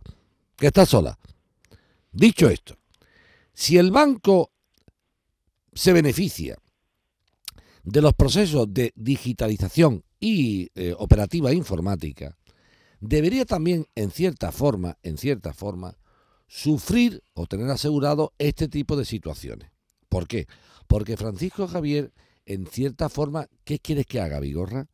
que 0.54 0.66
está 0.66 0.84
sola. 0.84 1.18
Dicho 2.12 2.50
esto, 2.50 2.76
si 3.54 3.78
el 3.78 3.90
banco 3.90 4.50
se 5.72 5.94
beneficia 5.94 6.58
de 7.84 8.02
los 8.02 8.12
procesos 8.12 8.66
de 8.68 8.92
digitalización 8.96 10.04
y 10.22 10.70
eh, 10.76 10.94
operativa 10.96 11.52
informática, 11.52 12.38
debería 13.00 13.44
también, 13.44 13.86
en 13.96 14.12
cierta 14.12 14.52
forma, 14.52 14.96
en 15.02 15.18
cierta 15.18 15.52
forma, 15.52 15.98
sufrir 16.46 17.24
o 17.34 17.46
tener 17.46 17.68
asegurado 17.68 18.32
este 18.38 18.68
tipo 18.68 18.96
de 18.96 19.04
situaciones. 19.04 19.72
¿Por 20.08 20.28
qué? 20.28 20.46
Porque 20.86 21.16
Francisco 21.16 21.66
Javier, 21.66 22.12
en 22.46 22.66
cierta 22.68 23.08
forma, 23.08 23.48
¿qué 23.64 23.80
quieres 23.80 24.06
que 24.06 24.20
haga, 24.20 24.38
Vigorra? 24.38 24.86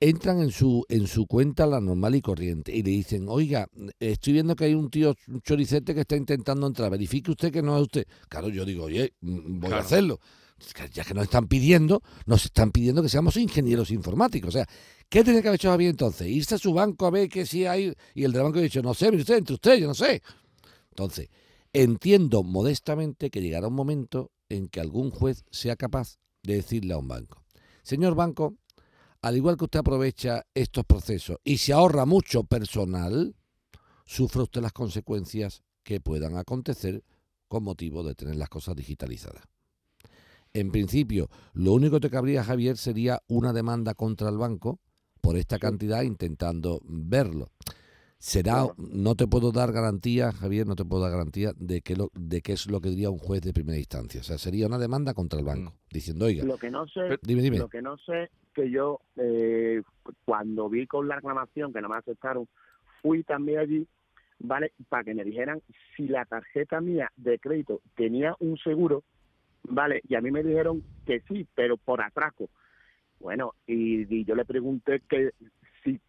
Entran 0.00 0.40
en 0.40 0.50
su, 0.50 0.84
en 0.88 1.06
su 1.06 1.28
cuenta 1.28 1.66
la 1.66 1.80
normal 1.80 2.16
y 2.16 2.20
corriente 2.20 2.74
y 2.74 2.82
le 2.82 2.90
dicen, 2.90 3.26
oiga, 3.28 3.68
estoy 4.00 4.32
viendo 4.32 4.56
que 4.56 4.64
hay 4.64 4.74
un 4.74 4.90
tío 4.90 5.14
un 5.28 5.40
choricete 5.40 5.94
que 5.94 6.00
está 6.00 6.16
intentando 6.16 6.66
entrar, 6.66 6.90
verifique 6.90 7.30
usted 7.30 7.52
que 7.52 7.62
no 7.62 7.76
es 7.76 7.82
usted. 7.82 8.06
Claro, 8.28 8.48
yo 8.48 8.64
digo, 8.64 8.86
oye, 8.86 9.12
mm, 9.20 9.60
voy 9.60 9.72
a 9.72 9.78
hacerlo 9.78 10.18
ya 10.92 11.04
que 11.04 11.14
nos 11.14 11.24
están 11.24 11.46
pidiendo, 11.48 12.02
nos 12.26 12.44
están 12.44 12.70
pidiendo 12.70 13.02
que 13.02 13.08
seamos 13.08 13.36
ingenieros 13.36 13.90
informáticos. 13.90 14.48
O 14.48 14.52
sea, 14.52 14.66
¿qué 15.08 15.24
tiene 15.24 15.42
que 15.42 15.48
haber 15.48 15.58
hecho 15.58 15.70
Javier 15.70 15.90
entonces? 15.90 16.28
Irse 16.28 16.54
a 16.54 16.58
su 16.58 16.72
banco 16.72 17.06
a 17.06 17.10
ver 17.10 17.28
que 17.28 17.46
si 17.46 17.66
hay. 17.66 17.92
Y 18.14 18.24
el 18.24 18.32
del 18.32 18.42
banco 18.42 18.58
ha 18.58 18.62
dicho, 18.62 18.82
no 18.82 18.94
sé, 18.94 19.08
usted, 19.08 19.36
entre 19.36 19.54
usted, 19.54 19.78
yo 19.78 19.86
no 19.86 19.94
sé. 19.94 20.22
Entonces, 20.90 21.28
entiendo 21.72 22.42
modestamente 22.42 23.30
que 23.30 23.40
llegará 23.40 23.68
un 23.68 23.74
momento 23.74 24.30
en 24.48 24.68
que 24.68 24.80
algún 24.80 25.10
juez 25.10 25.44
sea 25.50 25.76
capaz 25.76 26.18
de 26.42 26.56
decirle 26.56 26.94
a 26.94 26.98
un 26.98 27.08
banco, 27.08 27.42
señor 27.82 28.14
banco, 28.14 28.56
al 29.22 29.36
igual 29.36 29.56
que 29.56 29.64
usted 29.64 29.80
aprovecha 29.80 30.44
estos 30.54 30.84
procesos 30.84 31.38
y 31.42 31.58
se 31.58 31.72
ahorra 31.72 32.04
mucho 32.04 32.44
personal, 32.44 33.34
sufre 34.04 34.42
usted 34.42 34.60
las 34.60 34.72
consecuencias 34.72 35.62
que 35.82 36.00
puedan 36.00 36.36
acontecer 36.36 37.02
con 37.48 37.64
motivo 37.64 38.02
de 38.02 38.14
tener 38.14 38.36
las 38.36 38.48
cosas 38.48 38.76
digitalizadas. 38.76 39.42
En 40.54 40.70
principio, 40.70 41.28
lo 41.52 41.72
único 41.72 41.98
que 41.98 42.10
cabría, 42.10 42.44
Javier, 42.44 42.76
sería 42.76 43.18
una 43.26 43.52
demanda 43.52 43.94
contra 43.94 44.28
el 44.28 44.38
banco 44.38 44.78
por 45.20 45.36
esta 45.36 45.58
cantidad 45.58 46.02
intentando 46.02 46.80
verlo. 46.84 47.50
Será, 48.18 48.64
no 48.78 49.16
te 49.16 49.26
puedo 49.26 49.50
dar 49.50 49.72
garantía, 49.72 50.30
Javier, 50.30 50.64
no 50.64 50.76
te 50.76 50.84
puedo 50.84 51.02
dar 51.02 51.10
garantía 51.10 51.50
de 51.56 51.82
que 51.82 51.96
lo, 51.96 52.10
de 52.14 52.40
qué 52.40 52.52
es 52.52 52.70
lo 52.70 52.80
que 52.80 52.88
diría 52.90 53.10
un 53.10 53.18
juez 53.18 53.42
de 53.42 53.52
primera 53.52 53.78
instancia. 53.78 54.20
O 54.20 54.22
sea, 54.22 54.38
sería 54.38 54.68
una 54.68 54.78
demanda 54.78 55.12
contra 55.12 55.40
el 55.40 55.44
banco, 55.44 55.72
mm. 55.72 55.92
diciendo, 55.92 56.26
oiga. 56.26 56.44
Lo 56.44 56.56
que 56.56 56.70
no 56.70 56.86
sé, 56.86 57.18
lo 57.20 57.68
que 57.68 57.82
no 57.82 57.98
sé, 57.98 58.30
que 58.54 58.70
yo 58.70 59.00
eh, 59.16 59.82
cuando 60.24 60.70
vi 60.70 60.86
con 60.86 61.08
la 61.08 61.16
reclamación 61.16 61.72
que 61.72 61.80
no 61.80 61.88
me 61.88 61.96
aceptaron, 61.96 62.46
fui 63.02 63.24
también 63.24 63.58
allí, 63.58 63.88
vale, 64.38 64.72
para 64.88 65.02
que 65.02 65.14
me 65.14 65.24
dijeran 65.24 65.60
si 65.96 66.06
la 66.06 66.24
tarjeta 66.26 66.80
mía 66.80 67.10
de 67.16 67.40
crédito 67.40 67.80
tenía 67.96 68.36
un 68.38 68.56
seguro 68.58 69.02
Vale, 69.64 70.02
y 70.08 70.14
a 70.14 70.20
mí 70.20 70.30
me 70.30 70.42
dijeron 70.42 70.84
que 71.04 71.20
sí, 71.20 71.46
pero 71.54 71.76
por 71.76 72.02
atraco. 72.02 72.50
Bueno, 73.18 73.54
y, 73.66 74.24
yo 74.24 74.34
le 74.34 74.44
pregunté 74.44 75.00
que 75.08 75.30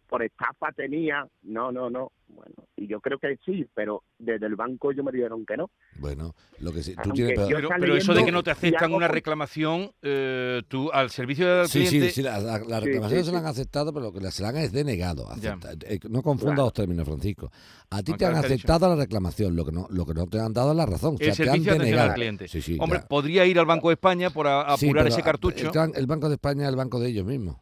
por 0.08 0.22
estafa 0.22 0.72
tenía, 0.72 1.26
no, 1.42 1.72
no, 1.72 1.90
no. 1.90 2.12
Bueno, 2.28 2.54
y 2.76 2.88
yo 2.88 3.00
creo 3.00 3.18
que 3.18 3.38
sí, 3.44 3.66
pero 3.72 4.02
desde 4.18 4.46
el 4.46 4.56
banco 4.56 4.90
yo 4.92 5.04
me 5.04 5.12
dijeron 5.12 5.46
que 5.46 5.56
no. 5.56 5.70
Bueno, 6.00 6.34
lo 6.58 6.72
que 6.72 6.82
sí, 6.82 6.94
tú 7.00 7.10
tienes... 7.12 7.38
Pero, 7.38 7.68
pero 7.78 7.96
eso 7.96 8.14
de 8.14 8.24
que 8.24 8.32
no 8.32 8.42
te 8.42 8.50
aceptan 8.50 8.92
una 8.92 9.06
reclamación, 9.06 9.92
eh, 10.02 10.62
tú 10.66 10.90
al 10.92 11.10
servicio 11.10 11.46
del 11.58 11.68
Sí, 11.68 11.82
sí, 11.84 11.88
cliente... 11.88 12.10
sí, 12.10 12.22
la, 12.22 12.40
la- 12.40 12.80
reclamación 12.80 13.20
sí, 13.20 13.26
se 13.26 13.32
la 13.32 13.38
han 13.38 13.46
aceptado, 13.46 13.92
pero 13.92 14.06
lo 14.06 14.12
que 14.12 14.28
se 14.32 14.42
la 14.42 14.48
han 14.48 14.56
es 14.56 14.72
denegado. 14.72 15.28
Eh, 15.40 15.98
no 16.10 16.22
confunda 16.22 16.54
Claro. 16.56 16.64
los 16.66 16.72
términos, 16.72 17.06
Francisco. 17.06 17.50
A 17.90 18.02
ti 18.02 18.12
te 18.14 18.26
han 18.26 18.34
aceptado 18.34 18.88
la 18.88 18.96
reclamación, 18.96 19.54
lo 19.54 19.64
que 19.64 19.72
no, 19.72 19.86
lo 19.90 20.04
que 20.04 20.14
no 20.14 20.26
te 20.26 20.40
han 20.40 20.52
dado 20.52 20.72
es 20.72 20.76
la 20.76 20.86
razón. 20.86 21.14
O 21.14 21.18
sea, 21.18 21.28
el 21.28 21.36
te 21.36 21.42
han 21.44 21.48
servicio 21.50 21.72
denegado. 21.74 22.08
al 22.08 22.14
cliente. 22.14 22.48
Sí, 22.48 22.60
sí, 22.60 22.76
Hombre, 22.80 22.98
ya. 23.00 23.06
podría 23.06 23.46
ir 23.46 23.58
al 23.60 23.66
Banco 23.66 23.88
de 23.88 23.94
España 23.94 24.30
por 24.30 24.48
a- 24.48 24.76
Sí, 24.76 24.86
apurar 24.86 25.04
pero 25.04 25.14
ese 25.14 25.22
cartucho. 25.22 25.70
El, 25.72 25.92
el 25.96 26.06
Banco 26.06 26.28
de 26.28 26.34
España 26.34 26.64
es 26.64 26.70
el 26.70 26.76
banco 26.76 26.98
de 26.98 27.08
ellos 27.08 27.24
mismos. 27.24 27.56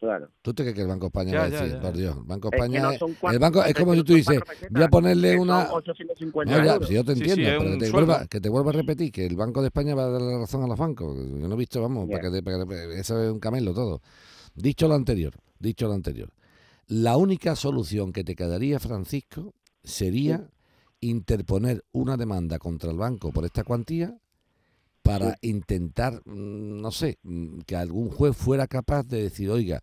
Claro. 0.00 0.30
¿Tú 0.40 0.54
te 0.54 0.62
crees 0.62 0.74
que 0.74 0.80
el 0.80 0.88
Banco 0.88 1.02
de 1.04 1.08
España 1.08 1.32
Ya, 1.32 1.38
va 1.40 1.44
a 1.44 1.50
decir? 1.50 1.72
ya, 1.74 1.80
Por. 1.82 1.96
Dios, 1.96 2.16
el 2.16 2.22
Banco 2.24 2.48
de 2.50 2.56
Es 2.56 2.60
que 2.62 2.64
España 2.66 2.80
no 2.82 2.90
es- 2.90 3.02
el 3.34 3.38
banco 3.38 3.62
es 3.64 3.74
como 3.74 3.94
si 3.94 4.02
tú 4.02 4.14
dices, 4.14 4.40
voy 4.70 4.82
a 4.82 4.88
ponerle 4.88 5.36
una... 5.38 5.66
son 5.66 5.76
850 5.76 6.50
No, 6.58 6.64
ya, 6.64 6.72
euros. 6.72 6.88
si 6.88 6.94
yo 6.94 7.04
te 7.04 7.12
entiendo, 7.12 7.34
sí, 7.50 7.56
pero 7.58 7.70
que 7.72 7.84
te, 7.84 7.90
vuelva, 7.90 8.26
que 8.26 8.40
te 8.40 8.48
vuelva 8.48 8.70
a 8.70 8.72
repetir 8.72 9.12
que 9.12 9.26
el 9.26 9.36
Banco 9.36 9.60
de 9.60 9.66
España 9.66 9.94
va 9.94 10.04
a 10.04 10.08
dar 10.08 10.22
la 10.22 10.38
razón 10.38 10.62
a 10.64 10.66
los 10.66 10.78
bancos. 10.78 11.14
Yo 11.16 11.46
no 11.48 11.54
he 11.54 11.58
visto, 11.58 11.82
vamos, 11.82 12.08
para 12.08 12.22
que 12.22 12.30
te- 12.30 12.42
para 12.42 12.64
que- 12.66 12.98
eso 12.98 13.22
es 13.22 13.30
un 13.30 13.40
camelo 13.40 13.74
todo. 13.74 14.00
Dicho 14.54 14.88
lo 14.88 14.94
anterior, 14.94 15.34
dicho 15.58 15.86
lo 15.86 15.92
anterior, 15.92 16.30
la 16.86 17.18
única 17.18 17.54
solución 17.54 18.12
que 18.14 18.24
te 18.24 18.34
quedaría, 18.34 18.80
Francisco, 18.80 19.52
sería 19.84 20.48
interponer 21.00 21.84
una 21.92 22.16
demanda 22.16 22.58
contra 22.58 22.90
el 22.90 22.96
banco 22.96 23.32
por 23.32 23.44
esta 23.44 23.64
cuantía 23.64 24.16
para 25.02 25.36
intentar, 25.42 26.22
mm, 26.26 26.80
no 26.80 26.90
sé, 26.90 27.18
mm, 27.22 27.60
que 27.66 27.76
algún 27.76 28.10
juez 28.10 28.36
fuera 28.36 28.66
capaz 28.66 29.04
de 29.06 29.22
decir, 29.22 29.50
oiga, 29.50 29.82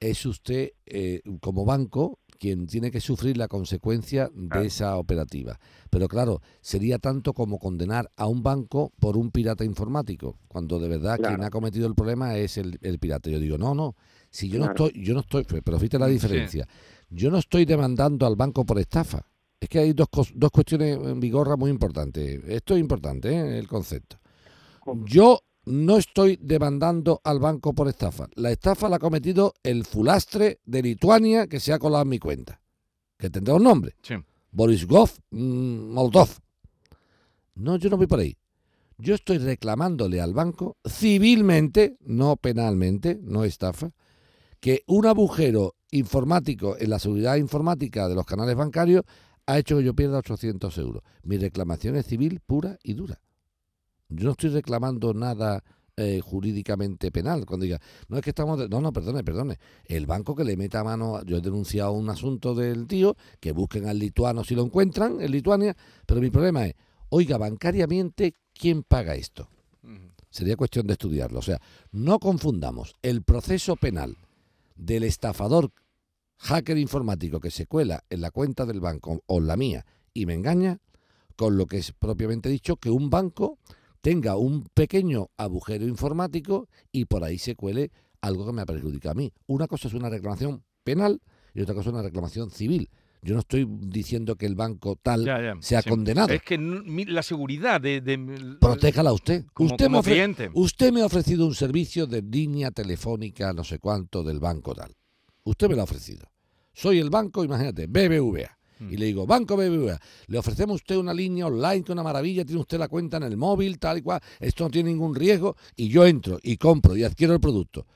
es 0.00 0.24
usted 0.26 0.70
eh, 0.86 1.20
como 1.40 1.64
banco 1.64 2.18
quien 2.38 2.68
tiene 2.68 2.92
que 2.92 3.00
sufrir 3.00 3.36
la 3.36 3.48
consecuencia 3.48 4.30
de 4.32 4.66
esa 4.66 4.96
operativa. 4.96 5.58
Pero 5.90 6.06
claro, 6.06 6.40
sería 6.60 7.00
tanto 7.00 7.32
como 7.32 7.58
condenar 7.58 8.08
a 8.16 8.28
un 8.28 8.44
banco 8.44 8.92
por 9.00 9.16
un 9.16 9.32
pirata 9.32 9.64
informático, 9.64 10.38
cuando 10.46 10.78
de 10.78 10.88
verdad 10.88 11.18
quien 11.18 11.42
ha 11.42 11.50
cometido 11.50 11.88
el 11.88 11.96
problema 11.96 12.36
es 12.36 12.56
el, 12.58 12.78
el 12.82 13.00
pirata. 13.00 13.28
Yo 13.28 13.40
digo, 13.40 13.58
no, 13.58 13.74
no, 13.74 13.96
si 14.30 14.48
yo 14.48 14.60
no 14.60 14.66
estoy, 14.66 14.92
yo 15.02 15.14
no 15.14 15.20
estoy, 15.20 15.44
pero 15.64 15.78
fíjate 15.80 15.98
la 15.98 16.06
Sí. 16.06 16.12
diferencia, 16.12 16.68
yo 17.10 17.28
no 17.32 17.38
estoy 17.38 17.64
demandando 17.64 18.24
al 18.24 18.36
banco 18.36 18.64
por 18.64 18.78
estafa. 18.78 19.26
Es 19.58 19.68
que 19.68 19.80
hay 19.80 19.92
dos, 19.92 20.06
dos 20.36 20.50
cuestiones 20.52 20.96
en 20.96 21.18
vigorra 21.18 21.56
muy 21.56 21.70
importantes. 21.72 22.40
Esto 22.46 22.74
es 22.74 22.80
importante, 22.80 23.30
¿eh? 23.32 23.58
el 23.58 23.66
concepto. 23.66 24.16
Yo 25.04 25.40
no 25.66 25.96
estoy 25.96 26.38
demandando 26.40 27.20
al 27.24 27.40
banco 27.40 27.74
por 27.74 27.88
estafa. 27.88 28.28
La 28.34 28.50
estafa 28.50 28.88
la 28.88 28.96
ha 28.96 29.00
cometido 29.00 29.54
el 29.62 29.84
fulastre 29.84 30.60
de 30.64 30.82
Lituania 30.82 31.46
que 31.46 31.60
se 31.60 31.72
ha 31.72 31.78
colado 31.78 32.02
en 32.02 32.08
mi 32.08 32.18
cuenta. 32.18 32.60
Que 33.18 33.30
tendrá 33.30 33.54
un 33.54 33.64
nombre. 33.64 33.94
Sí. 34.02 34.14
Borisgov 34.50 35.10
mm, 35.30 35.92
Moldov. 35.92 36.30
No, 37.54 37.76
yo 37.76 37.90
no 37.90 37.96
voy 37.96 38.06
por 38.06 38.20
ahí. 38.20 38.36
Yo 38.96 39.14
estoy 39.14 39.38
reclamándole 39.38 40.20
al 40.20 40.32
banco 40.32 40.76
civilmente, 40.88 41.96
no 42.00 42.36
penalmente, 42.36 43.18
no 43.22 43.44
estafa, 43.44 43.92
que 44.60 44.82
un 44.86 45.06
agujero 45.06 45.76
informático 45.90 46.76
en 46.78 46.90
la 46.90 46.98
seguridad 46.98 47.36
informática 47.36 48.08
de 48.08 48.14
los 48.14 48.26
canales 48.26 48.56
bancarios 48.56 49.04
ha 49.46 49.58
hecho 49.58 49.78
que 49.78 49.84
yo 49.84 49.94
pierda 49.94 50.18
800 50.18 50.76
euros. 50.78 51.02
Mi 51.22 51.36
reclamación 51.36 51.96
es 51.96 52.06
civil 52.06 52.40
pura 52.44 52.78
y 52.82 52.94
dura. 52.94 53.20
Yo 54.08 54.24
no 54.26 54.30
estoy 54.32 54.50
reclamando 54.50 55.12
nada 55.14 55.62
eh, 55.96 56.20
jurídicamente 56.22 57.10
penal. 57.10 57.44
Cuando 57.44 57.64
diga, 57.64 57.80
no 58.08 58.16
es 58.16 58.22
que 58.22 58.30
estamos... 58.30 58.58
de- 58.58 58.68
No, 58.68 58.80
no, 58.80 58.92
perdone, 58.92 59.22
perdone. 59.24 59.58
El 59.84 60.06
banco 60.06 60.34
que 60.34 60.44
le 60.44 60.56
meta 60.56 60.84
mano... 60.84 61.22
Yo 61.24 61.38
he 61.38 61.40
denunciado 61.40 61.92
un 61.92 62.08
asunto 62.08 62.54
del 62.54 62.86
tío, 62.86 63.16
que 63.40 63.52
busquen 63.52 63.86
al 63.88 63.98
lituano 63.98 64.44
si 64.44 64.54
lo 64.54 64.62
encuentran 64.64 65.20
en 65.20 65.30
Lituania, 65.32 65.76
pero 66.06 66.20
mi 66.20 66.30
problema 66.30 66.66
es, 66.66 66.74
oiga, 67.10 67.36
bancariamente, 67.38 68.34
¿quién 68.54 68.82
paga 68.82 69.14
esto? 69.14 69.48
Sería 70.30 70.56
cuestión 70.56 70.86
de 70.86 70.92
estudiarlo. 70.92 71.38
O 71.40 71.42
sea, 71.42 71.60
no 71.90 72.18
confundamos 72.18 72.94
el 73.02 73.22
proceso 73.22 73.76
penal 73.76 74.16
del 74.76 75.02
estafador 75.04 75.72
hacker 76.36 76.78
informático 76.78 77.40
que 77.40 77.50
se 77.50 77.66
cuela 77.66 78.04
en 78.10 78.20
la 78.20 78.30
cuenta 78.30 78.64
del 78.66 78.78
banco 78.80 79.22
o 79.26 79.38
en 79.38 79.46
la 79.48 79.56
mía 79.56 79.84
y 80.14 80.26
me 80.26 80.34
engaña 80.34 80.78
con 81.34 81.56
lo 81.56 81.66
que 81.66 81.78
es 81.78 81.92
propiamente 81.92 82.48
dicho 82.48 82.76
que 82.76 82.90
un 82.90 83.10
banco 83.10 83.58
tenga 84.08 84.36
un 84.38 84.64
pequeño 84.72 85.28
agujero 85.36 85.86
informático 85.86 86.66
y 86.90 87.04
por 87.04 87.24
ahí 87.24 87.36
se 87.36 87.54
cuele 87.56 87.90
algo 88.22 88.46
que 88.46 88.52
me 88.52 88.64
perjudica 88.64 89.10
a 89.10 89.14
mí. 89.14 89.30
Una 89.46 89.66
cosa 89.66 89.86
es 89.88 89.92
una 89.92 90.08
reclamación 90.08 90.62
penal 90.82 91.20
y 91.52 91.60
otra 91.60 91.74
cosa 91.74 91.90
es 91.90 91.92
una 91.92 92.02
reclamación 92.02 92.50
civil. 92.50 92.88
Yo 93.20 93.34
no 93.34 93.40
estoy 93.40 93.66
diciendo 93.68 94.36
que 94.36 94.46
el 94.46 94.54
banco 94.54 94.96
tal 94.96 95.26
Ya, 95.26 95.42
ya, 95.42 95.56
sea 95.60 95.82
sí. 95.82 95.90
condenado. 95.90 96.32
Es 96.32 96.40
que 96.40 96.56
la 96.56 97.22
seguridad 97.22 97.82
de... 97.82 98.00
de- 98.00 98.56
Protéjala 98.58 99.12
usted. 99.12 99.44
como, 99.52 99.72
usted, 99.72 99.84
como 99.84 100.02
cliente. 100.02 100.50
usted 100.54 100.90
me 100.90 101.02
ha 101.02 101.06
ofrecido 101.06 101.46
un 101.46 101.54
servicio 101.54 102.06
de 102.06 102.22
línea 102.22 102.70
telefónica 102.70 103.52
no 103.52 103.62
sé 103.62 103.78
cuánto 103.78 104.22
del 104.22 104.40
banco 104.40 104.74
tal. 104.74 104.94
Usted 105.44 105.68
me 105.68 105.74
lo 105.74 105.82
ha 105.82 105.84
ofrecido. 105.84 106.26
Soy 106.72 106.98
el 106.98 107.10
banco, 107.10 107.44
imagínate, 107.44 107.86
BBVA. 107.88 108.57
Mm. 108.80 108.92
Y 108.92 108.96
le 108.96 109.06
digo, 109.06 109.26
Banco 109.26 109.56
BBVA, 109.56 109.98
le 110.28 110.38
ofrecemos 110.38 110.74
a 110.74 110.76
usted 110.76 110.96
una 110.96 111.12
línea 111.14 111.46
online 111.46 111.82
que 111.82 111.90
es 111.90 111.94
una 111.94 112.02
maravilla, 112.02 112.44
tiene 112.44 112.60
usted 112.60 112.78
la 112.78 112.88
cuenta 112.88 113.16
en 113.16 113.24
el 113.24 113.36
móvil, 113.36 113.78
tal 113.78 113.98
y 113.98 114.02
cual, 114.02 114.20
esto 114.40 114.64
no 114.64 114.70
tiene 114.70 114.90
ningún 114.90 115.14
riesgo, 115.14 115.56
y 115.76 115.88
yo 115.88 116.06
entro 116.06 116.38
y 116.42 116.56
compro 116.56 116.96
y 116.96 117.04
adquiero 117.04 117.34
el 117.34 117.40
producto. 117.40 117.86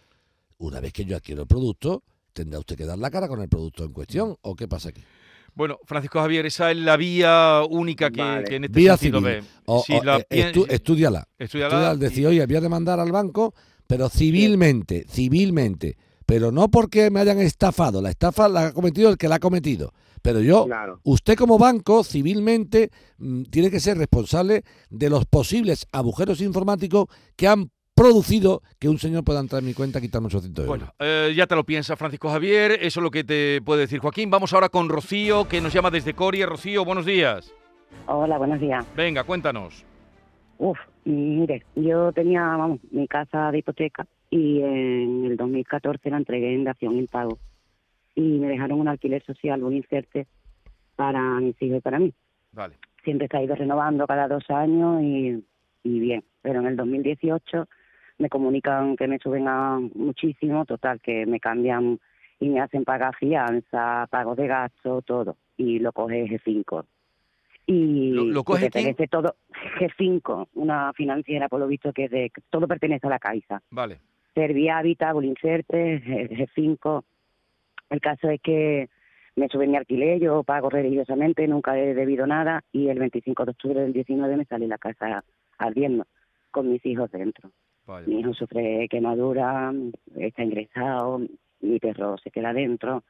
Una 0.59 0.81
vez 0.81 0.93
que 0.93 1.05
yo 1.05 1.17
adquiero 1.17 1.43
el 1.43 1.49
producto, 1.49 2.03
tendrá 2.33 2.59
usted 2.59 2.77
que 2.77 2.85
dar 2.87 2.99
la 2.99 3.11
cara 3.11 3.29
con 3.29 3.41
el 3.43 3.49
producto 3.49 3.85
en 3.85 3.93
cuestión, 3.93 4.37
¿o 4.43 4.55
qué 4.57 4.67
pasa 4.69 4.89
aquí? 4.91 5.03
Bueno, 5.55 5.79
Francisco 5.85 6.19
Javier, 6.19 6.47
esa 6.47 6.71
es 6.71 6.79
la 6.79 6.97
vía 6.97 7.61
única 7.69 8.11
que, 8.11 8.23
Vale. 8.23 8.45
que 8.45 8.57
en 8.57 8.65
este 8.65 8.79
Vía 8.79 8.97
sentido 8.97 9.19
civil. 9.21 9.43
ve. 9.43 9.45
O, 9.67 9.83
Si 9.87 9.93
o, 9.93 10.03
la 10.03 10.19
eh, 10.19 10.27
estu- 10.31 10.67
estudiala. 10.71 11.29
estudiala 11.39 11.69
Estudiala, 11.75 11.95
y- 11.95 11.99
decir, 11.99 12.27
oye, 12.27 12.47
voy 12.47 12.57
a 12.57 12.61
demandar 12.63 12.99
al 13.01 13.13
banco, 13.13 13.55
pero 13.87 14.09
civilmente, 14.09 15.05
civilmente. 15.11 15.99
Pero 16.33 16.51
no 16.51 16.71
porque 16.71 17.11
me 17.11 17.21
hayan 17.21 17.41
estafado. 17.41 18.01
La 18.01 18.09
estafa 18.09 18.49
la 18.49 18.69
ha 18.69 18.73
cometido 18.73 19.11
el 19.11 19.19
que 19.19 19.29
la 19.29 19.35
ha 19.35 19.39
cometido. 19.39 19.93
Pero 20.23 20.41
yo, 20.41 20.65
Claro. 20.65 20.99
usted 21.05 21.37
como 21.37 21.59
banco, 21.59 22.03
civilmente, 22.05 22.89
mm, 23.19 23.43
tiene 23.51 23.71
que 23.71 23.79
ser 23.81 23.99
responsable 23.99 24.63
de 24.89 25.11
los 25.11 25.27
posibles 25.27 25.87
agujeros 25.93 26.41
informáticos 26.41 27.09
que 27.37 27.49
han 27.49 27.71
producido 27.95 28.63
que 28.79 28.89
un 28.89 28.97
señor 28.99 29.25
pueda 29.25 29.41
entrar 29.41 29.61
en 29.61 29.67
mi 29.67 29.75
cuenta 29.75 29.99
y 29.99 30.03
quitarme 30.03 30.29
800 30.29 30.65
euros. 30.65 30.79
Bueno, 30.79 30.95
eh, 31.01 31.35
ya 31.37 31.47
te 31.47 31.55
lo 31.55 31.65
piensa 31.65 31.97
Francisco 31.97 32.31
Javier, 32.31 32.79
eso 32.81 33.01
es 33.01 33.05
lo 33.05 33.11
que 33.11 33.25
te 33.25 33.61
puede 33.61 33.83
decir 33.83 33.99
Joaquín. 34.01 34.31
Vamos 34.31 34.55
ahora 34.55 34.71
con 34.71 34.89
Rocío, 34.89 35.47
que 35.47 35.61
nos 35.61 35.75
llama 35.75 35.91
desde 35.91 36.15
Coria. 36.15 36.47
Rocío, 36.47 36.83
buenos 36.87 37.05
días. 37.05 37.53
Hola, 38.07 38.39
buenos 38.39 38.59
días. 38.59 38.87
Venga, 38.97 39.25
cuéntanos. 39.25 39.85
Uf, 40.57 40.79
mire, 41.05 41.67
yo 41.77 42.11
tenía, 42.13 42.41
vamos, 42.41 42.81
mi 42.91 43.07
casa 43.07 43.51
de 43.51 43.59
hipoteca 43.59 44.07
y 44.33 44.63
en 44.63 45.27
el 45.27 45.37
2014 45.37 46.09
la 46.09 46.17
entregué 46.17 46.55
en 46.55 46.65
dación 46.65 46.97
en 46.99 47.07
pago 47.07 47.39
y 48.15 48.23
me 48.23 48.49
dejaron 48.49 48.81
un 48.81 48.89
alquiler 48.89 49.23
social, 49.25 49.63
un 49.63 49.75
inserte 49.77 50.27
para 50.97 51.21
mis 51.41 51.61
hijos 51.61 51.79
y 51.79 51.81
para 51.83 51.99
mí. 51.99 52.15
Vale. 52.53 52.77
Siempre 53.05 53.29
ha 53.31 53.43
ido 53.43 53.55
renovando 53.55 54.07
cada 54.07 54.29
dos 54.29 54.49
años 54.49 55.03
y, 55.03 55.45
y 55.85 56.01
bien, 56.01 56.25
pero 56.41 56.61
en 56.61 56.67
el 56.67 56.77
2018 56.77 57.69
me 58.19 58.31
comunican 58.31 58.97
que 58.97 59.07
me 59.07 59.19
suben 59.19 59.49
a 59.49 59.79
muchísimo, 59.95 60.65
total, 60.65 61.01
que 61.03 61.27
me 61.27 61.39
cambian 61.39 62.01
y 62.41 62.49
me 62.49 62.61
hacen 62.61 62.85
pagar 62.85 63.15
fianza, 63.17 64.07
pago 64.11 64.35
de 64.35 64.47
gasto, 64.47 65.03
todo, 65.03 65.37
y 65.59 65.79
lo 65.79 65.93
coge 65.93 66.25
G5. 66.27 66.85
Y 67.67 68.11
¿Lo- 68.13 68.25
lo 68.25 68.45
coge 68.45 68.63
pertenece 68.71 69.09
todo 69.09 69.37
G5, 69.79 70.49
una 70.55 70.93
financiera 70.95 71.49
por 71.51 71.61
lo 71.61 71.67
visto 71.67 71.93
que 71.93 72.09
de 72.09 72.33
todo 72.51 72.67
pertenece 72.67 73.07
a 73.07 73.11
la 73.11 73.19
Caixa. 73.19 73.61
Vale. 73.71 74.01
Serviavita, 74.35 75.13
Bulincerte, 75.13 76.01
G- 76.03 76.49
G5. 76.57 77.05
El 77.91 78.01
caso 78.01 78.31
es 78.31 78.41
que 78.41 78.89
me 79.37 79.49
suben 79.49 79.71
mi 79.71 79.77
alquiler, 79.77 80.21
yo 80.21 80.43
pago 80.45 80.69
religiosamente, 80.71 81.47
nunca 81.47 81.79
he 81.79 81.95
debido 81.95 82.27
nada 82.27 82.63
y 82.73 82.89
el 82.89 82.99
25 82.99 83.45
de 83.45 83.51
octubre 83.51 83.81
del 83.81 83.93
19 83.93 84.37
me 84.37 84.45
sale 84.45 84.67
la 84.67 84.79
casa 84.79 85.25
ardiendo 85.59 86.07
con 86.51 86.71
mis 86.71 86.85
hijos 86.85 87.11
dentro. 87.11 87.51
Vaya. 87.87 88.07
Mi 88.07 88.21
hijo 88.21 88.35
sufre 88.35 88.89
quemadura, 88.89 89.73
está 90.17 90.43
ingresado, 90.43 91.21
mi 91.61 91.79
perro 91.79 92.17
se 92.19 92.31
queda 92.31 92.53
dentro. 92.53 93.05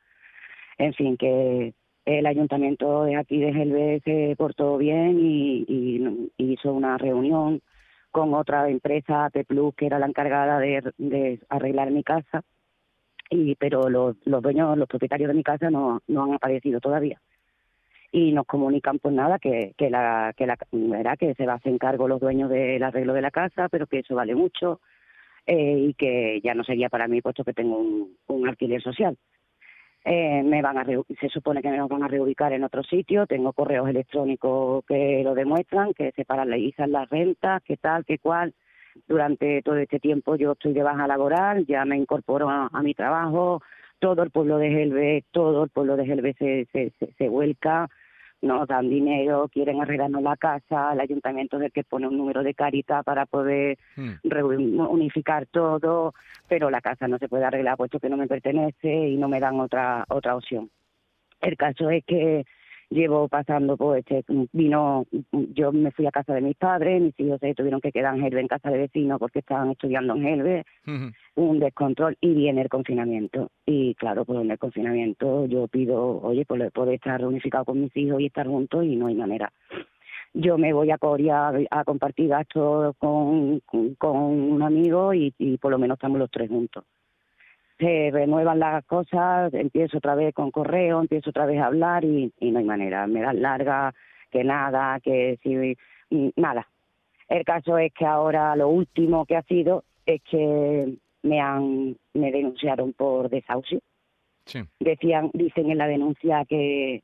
En 0.78 0.94
fin, 0.94 1.16
que 1.16 1.74
el 2.04 2.26
ayuntamiento 2.26 3.04
de 3.04 3.16
aquí 3.16 3.38
de 3.38 3.52
Gelbe 3.52 4.00
se 4.04 4.34
portó 4.36 4.78
bien 4.78 5.18
y, 5.20 5.64
y 5.68 6.52
hizo 6.52 6.72
una 6.72 6.98
reunión 6.98 7.60
con 8.12 8.34
otra 8.34 8.68
empresa, 8.68 9.24
AP 9.24 9.44
Plus, 9.46 9.74
que 9.74 9.86
era 9.86 9.98
la 9.98 10.06
encargada 10.06 10.60
de, 10.60 11.40
arreglar 11.48 11.90
mi 11.90 12.04
casa. 12.04 12.42
Y, 13.30 13.56
pero 13.56 13.88
los, 13.88 14.16
los 14.26 14.42
dueños, 14.42 14.76
los 14.76 14.86
propietarios 14.86 15.28
de 15.28 15.34
mi 15.34 15.42
casa 15.42 15.70
no, 15.70 16.02
no 16.06 16.24
han 16.24 16.34
aparecido 16.34 16.80
todavía. 16.80 17.20
Y 18.12 18.32
nos 18.32 18.46
comunican, 18.46 18.98
pues 18.98 19.14
nada, 19.14 19.38
que, 19.38 19.72
que, 19.76 19.88
la, 19.88 20.34
que, 20.36 20.46
la, 20.46 20.56
que 21.16 21.34
se 21.34 21.46
va 21.46 21.54
a 21.54 21.56
hacer 21.56 21.76
cargo 21.78 22.06
los 22.06 22.20
dueños 22.20 22.50
del 22.50 22.82
arreglo 22.82 23.14
de 23.14 23.22
la 23.22 23.30
casa, 23.30 23.70
pero 23.70 23.86
que 23.86 24.00
eso 24.00 24.14
vale 24.14 24.34
mucho 24.34 24.80
eh, 25.46 25.86
y 25.88 25.94
que 25.94 26.40
ya 26.44 26.52
no 26.52 26.62
sería 26.62 26.90
para 26.90 27.08
mí, 27.08 27.22
puesto 27.22 27.42
que 27.42 27.54
tengo 27.54 27.78
un 28.26 28.48
alquiler 28.48 28.82
social. 28.82 29.16
Eh, 30.04 30.42
me 30.42 30.62
van 30.62 30.78
a 30.78 30.84
se 30.84 31.28
supone 31.28 31.62
que 31.62 31.70
me 31.70 31.80
van 31.80 32.02
a 32.02 32.08
reubicar 32.08 32.52
en 32.52 32.64
otro 32.64 32.82
sitio, 32.82 33.26
tengo 33.26 33.52
correos 33.52 33.88
electrónicos 33.88 34.84
que 34.84 35.22
lo 35.22 35.34
demuestran, 35.34 35.94
que 35.94 36.10
se 36.12 36.24
paralizan 36.24 36.90
las 36.90 37.08
rentas, 37.08 37.62
que 37.62 37.76
tal, 37.76 38.04
que 38.04 38.18
cual. 38.18 38.52
Durante 39.08 39.62
todo 39.62 39.76
este 39.76 40.00
tiempo 40.00 40.36
yo 40.36 40.52
estoy 40.52 40.74
de 40.74 40.82
baja 40.82 41.06
laboral, 41.06 41.64
ya 41.66 41.84
me 41.84 41.96
incorporo 41.96 42.50
a, 42.50 42.68
a 42.72 42.82
mi 42.82 42.94
trabajo, 42.94 43.62
todo 44.00 44.22
el 44.22 44.30
pueblo 44.30 44.58
de 44.58 44.70
Gelbe, 44.70 45.24
todo 45.30 45.64
el 45.64 45.70
pueblo 45.70 45.96
de 45.96 46.04
Gelbe 46.04 46.34
se, 46.34 46.66
se, 46.72 46.90
se, 46.98 47.12
se 47.12 47.28
vuelca, 47.28 47.88
nos 48.42 48.66
dan 48.66 48.90
dinero, 48.90 49.48
quieren 49.48 49.80
arreglarnos 49.80 50.22
la 50.22 50.36
casa, 50.36 50.92
el 50.92 51.00
ayuntamiento 51.00 51.56
es 51.56 51.64
el 51.64 51.72
que 51.72 51.84
pone 51.84 52.08
un 52.08 52.18
número 52.18 52.42
de 52.42 52.54
carita 52.54 53.02
para 53.02 53.24
poder 53.24 53.78
Mm. 53.96 54.80
unificar 54.90 55.46
todo, 55.46 56.12
pero 56.48 56.68
la 56.68 56.80
casa 56.80 57.08
no 57.08 57.18
se 57.18 57.28
puede 57.28 57.44
arreglar 57.44 57.76
puesto 57.76 58.00
que 58.00 58.08
no 58.08 58.16
me 58.16 58.26
pertenece 58.26 59.08
y 59.08 59.16
no 59.16 59.28
me 59.28 59.40
dan 59.40 59.60
otra 59.60 60.04
otra 60.08 60.36
opción. 60.36 60.70
El 61.40 61.56
caso 61.56 61.88
es 61.90 62.04
que 62.04 62.44
llevo 62.92 63.28
pasando 63.28 63.76
este 63.96 64.24
vino 64.52 65.04
yo 65.32 65.72
me 65.72 65.90
fui 65.90 66.06
a 66.06 66.10
casa 66.10 66.34
de 66.34 66.40
mis 66.40 66.56
padres, 66.56 67.02
mis 67.02 67.18
hijos 67.18 67.40
se 67.40 67.54
tuvieron 67.54 67.80
que 67.80 67.92
quedar 67.92 68.14
en 68.14 68.24
Helve 68.24 68.40
en 68.40 68.48
casa 68.48 68.70
de 68.70 68.78
vecinos 68.78 69.18
porque 69.18 69.40
estaban 69.40 69.70
estudiando 69.70 70.14
en 70.14 70.26
Helve, 70.26 70.64
un 71.34 71.58
descontrol 71.58 72.16
y 72.20 72.34
viene 72.34 72.62
el 72.62 72.68
confinamiento. 72.68 73.50
Y 73.66 73.94
claro, 73.94 74.24
pues 74.24 74.40
en 74.40 74.50
el 74.50 74.58
confinamiento 74.58 75.46
yo 75.46 75.66
pido, 75.68 76.20
oye, 76.22 76.44
pues 76.44 76.70
poder 76.72 76.94
estar 76.94 77.20
reunificado 77.20 77.64
con 77.64 77.80
mis 77.80 77.96
hijos 77.96 78.20
y 78.20 78.26
estar 78.26 78.46
juntos 78.46 78.84
y 78.84 78.96
no 78.96 79.06
hay 79.06 79.14
manera. 79.14 79.52
Yo 80.34 80.56
me 80.56 80.72
voy 80.72 80.90
a 80.90 80.98
Corea 80.98 81.52
a 81.70 81.84
compartir 81.84 82.28
gastos 82.28 82.96
con, 82.98 83.60
con, 83.60 83.94
con 83.96 84.16
un 84.16 84.62
amigo 84.62 85.12
y, 85.12 85.34
y 85.38 85.58
por 85.58 85.70
lo 85.70 85.78
menos 85.78 85.96
estamos 85.96 86.18
los 86.18 86.30
tres 86.30 86.48
juntos. 86.48 86.84
Se 87.82 88.10
renuevan 88.12 88.60
las 88.60 88.84
cosas, 88.84 89.52
empiezo 89.54 89.98
otra 89.98 90.14
vez 90.14 90.32
con 90.32 90.52
correo, 90.52 91.00
empiezo 91.00 91.30
otra 91.30 91.46
vez 91.46 91.58
a 91.60 91.66
hablar 91.66 92.04
y, 92.04 92.32
y 92.38 92.52
no 92.52 92.60
hay 92.60 92.64
manera. 92.64 93.08
Me 93.08 93.22
dan 93.22 93.42
larga, 93.42 93.92
que 94.30 94.44
nada, 94.44 95.00
que 95.00 95.36
si, 95.42 95.76
mm, 96.14 96.28
nada. 96.36 96.68
El 97.28 97.44
caso 97.44 97.78
es 97.78 97.92
que 97.92 98.06
ahora 98.06 98.54
lo 98.54 98.68
último 98.68 99.26
que 99.26 99.36
ha 99.36 99.42
sido 99.42 99.82
es 100.06 100.22
que 100.22 100.94
me 101.24 101.40
han 101.40 101.96
me 102.14 102.30
denunciaron 102.30 102.92
por 102.92 103.28
desahucio. 103.28 103.80
Sí. 104.44 104.60
Decían, 104.78 105.32
dicen 105.34 105.68
en 105.68 105.78
la 105.78 105.88
denuncia 105.88 106.44
que 106.44 107.02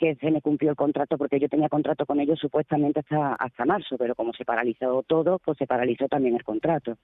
que 0.00 0.16
se 0.16 0.30
me 0.32 0.40
cumplió 0.40 0.70
el 0.70 0.76
contrato 0.76 1.16
porque 1.16 1.38
yo 1.38 1.48
tenía 1.48 1.68
contrato 1.68 2.06
con 2.06 2.18
ellos 2.18 2.40
supuestamente 2.40 3.00
hasta 3.00 3.34
hasta 3.34 3.64
marzo, 3.64 3.96
pero 3.96 4.16
como 4.16 4.32
se 4.32 4.44
paralizó 4.44 5.04
todo, 5.04 5.38
pues 5.38 5.58
se 5.58 5.66
paralizó 5.66 6.08
también 6.08 6.34
el 6.34 6.44
contrato. 6.44 6.96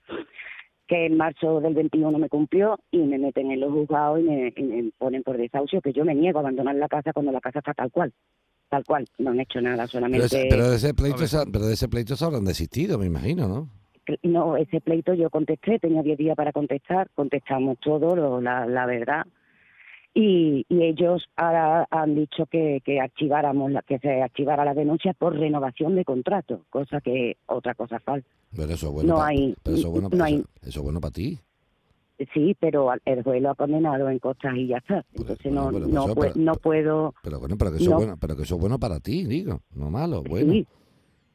Que 0.87 1.07
en 1.07 1.17
marzo 1.17 1.61
del 1.61 1.75
21 1.75 2.19
me 2.19 2.29
cumplió 2.29 2.79
y 2.91 2.99
me 2.99 3.19
meten 3.19 3.51
en 3.51 3.61
los 3.61 3.73
juzgados 3.73 4.21
y 4.21 4.23
me, 4.25 4.53
y 4.55 4.63
me 4.63 4.91
ponen 4.99 5.23
por 5.23 5.37
desahucio, 5.39 5.81
que 5.81 5.93
yo 5.93 6.05
me 6.05 6.15
niego 6.15 6.39
a 6.39 6.43
abandonar 6.43 6.75
la 6.77 6.89
casa 6.89 7.13
cuando 7.13 7.33
la 7.33 7.41
casa 7.41 7.61
está 7.61 7.73
tal 7.75 7.91
cual. 7.91 8.13
Tal 8.69 8.85
cual, 8.85 9.07
no 9.19 9.31
han 9.31 9.41
hecho 9.41 9.61
nada, 9.61 9.77
Pero, 9.85 9.89
solamente... 9.89 10.27
ese- 10.27 10.47
pero 10.51 10.69
de 10.71 10.77
ese 10.77 10.95
pleito, 10.95 11.27
se- 11.27 11.47
pero 11.51 11.67
de 11.67 11.75
ese 11.75 11.89
pleito 11.89 12.17
se 12.17 12.25
habrán 12.25 12.45
desistido, 12.45 12.99
me 12.99 13.07
imagino, 13.07 13.47
¿no? 13.49 13.69
no, 14.23 14.57
ese 14.59 14.81
pleito 14.83 15.15
yo 15.15 15.31
contesté, 15.31 15.79
tenía 15.79 16.03
10 16.03 16.19
días 16.19 16.37
para 16.37 16.53
contestar, 16.53 17.09
contestamos 17.15 17.79
todo, 17.81 18.15
lo- 18.17 18.41
la, 18.41 18.67
la 18.67 18.85
verdad. 18.87 19.25
Y, 20.17 20.65
y 20.69 20.83
ellos 20.85 21.25
ahora 21.35 21.89
han 21.91 22.15
dicho 22.15 22.47
que, 22.47 22.81
que 22.85 23.01
archiváramos, 23.01 23.73
la, 23.73 23.83
que 23.83 23.99
se 23.99 24.23
archivara 24.23 24.65
la 24.65 24.73
denuncia 24.73 25.13
por 25.13 25.37
renovación 25.37 25.97
de 25.97 26.05
contrato, 26.05 26.61
cosa 26.71 27.01
que 27.01 27.37
otra 27.47 27.75
cosa 27.75 27.99
falsa. 27.99 28.29
Pero 28.55 28.73
eso 28.73 28.87
es 28.89 28.93
bueno 28.93 29.09
No 29.09 29.15
para 29.17 29.29
hay- 29.31 29.57
pero 29.65 29.77
eso 29.77 29.87
es 29.89 29.93
bueno, 29.93 30.09
no 30.09 30.11
para- 30.11 30.25
hay- 30.27 30.35
eso- 30.37 30.49
eso 30.63 30.81
es 30.81 30.85
bueno 30.85 31.01
para 31.01 31.13
ti. 31.13 31.39
Sí, 32.33 32.57
pero 32.61 32.91
el 33.05 33.23
juez 33.25 33.43
lo 33.43 33.51
ha 33.51 33.55
condenado 33.57 34.09
en 34.09 34.21
costas 34.21 34.55
y 34.57 34.69
ya 34.69 34.77
está. 34.77 35.05
Entonces 35.15 35.53
bueno, 35.53 35.65
no, 35.65 35.71
bueno, 35.73 35.87
no, 35.89 35.93
pues 35.93 36.07
eso, 36.07 36.15
pue- 36.15 36.33
pero- 36.33 36.45
no 36.45 36.55
puedo... 36.55 37.15
Pero 37.25 37.41
bueno, 37.41 37.57
pero 37.59 37.71
que 37.73 37.77
eso 37.79 37.91
No. 37.91 37.97
es 37.99 38.05
bueno, 38.05 38.17
pero 38.21 38.37
que 38.37 38.43
eso 38.45 38.55
es 38.55 38.61
bueno 38.61 38.79
para 38.79 39.01
ti, 39.01 39.25
digo, 39.25 39.63
no 39.75 39.91
malo, 39.91 40.23
bueno. 40.23 40.53
Sí, 40.53 40.65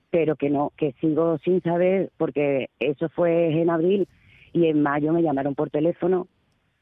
pero 0.10 0.38
que 0.38 0.50
no, 0.50 0.72
que 0.78 0.94
sigo 1.02 1.38
sin 1.40 1.62
saber, 1.64 2.12
porque 2.18 2.70
eso 2.80 3.10
fue 3.10 3.62
en 3.62 3.70
abril 3.70 4.08
y 4.54 4.68
en 4.68 4.82
mayo 4.82 5.12
me 5.12 5.22
llamaron 5.22 5.54
por 5.54 5.70
teléfono 5.70 6.28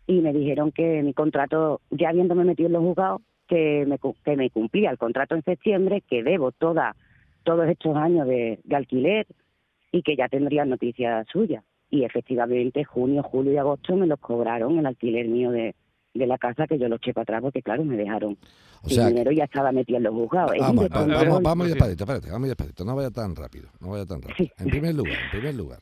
y 0.07 0.21
me 0.21 0.33
dijeron 0.33 0.71
que 0.71 1.03
mi 1.03 1.13
contrato, 1.13 1.81
ya 1.91 2.09
habiéndome 2.09 2.43
metido 2.45 2.67
en 2.67 2.73
los 2.73 2.81
juzgados, 2.83 3.21
que 3.47 3.85
me, 3.87 3.97
cu- 3.99 4.15
que 4.25 4.35
me 4.35 4.49
cumplía 4.49 4.89
el 4.89 4.97
contrato 4.97 5.35
en 5.35 5.43
septiembre, 5.43 6.01
que 6.09 6.23
debo 6.23 6.51
toda, 6.51 6.95
todos 7.43 7.67
estos 7.69 7.95
años 7.95 8.27
de, 8.27 8.59
de 8.63 8.75
alquiler 8.75 9.27
y 9.91 10.01
que 10.01 10.15
ya 10.15 10.27
tendría 10.27 10.65
noticias 10.65 11.27
suyas. 11.31 11.63
Y 11.89 12.03
efectivamente, 12.03 12.83
junio, 12.83 13.23
julio 13.23 13.53
y 13.53 13.57
agosto 13.57 13.95
me 13.95 14.07
los 14.07 14.19
cobraron 14.19 14.77
el 14.79 14.85
alquiler 14.85 15.27
mío 15.29 15.51
de, 15.51 15.75
de 16.13 16.27
la 16.27 16.37
casa, 16.37 16.67
que 16.67 16.77
yo 16.77 16.89
lo 16.89 16.97
eché 16.97 17.13
para 17.13 17.23
atrás, 17.23 17.41
porque 17.41 17.61
claro, 17.61 17.85
me 17.85 17.95
dejaron 17.95 18.37
O 18.83 18.89
sea, 18.89 19.07
dinero 19.07 19.31
y 19.31 19.37
ya 19.37 19.45
estaba 19.45 19.71
metido 19.71 19.97
en 19.97 20.03
los 20.03 20.13
juzgados. 20.13 20.53
Es 20.55 20.59
vamos, 20.61 20.89
vamos, 20.89 21.41
vamos, 21.41 21.67
Sí. 21.67 21.73
despacito, 21.73 22.03
espérate, 22.03 22.29
vamos 22.31 22.47
despacito, 22.49 22.83
no 22.83 22.95
vaya 22.95 23.11
tan 23.11 23.33
rápido, 23.35 23.69
no 23.79 23.91
vaya 23.91 24.05
tan 24.05 24.21
rápido. 24.21 24.35
Sí. 24.37 24.51
En 24.57 24.67
primer 24.69 24.95
lugar, 24.95 25.13
en 25.23 25.29
primer 25.31 25.55
lugar, 25.55 25.79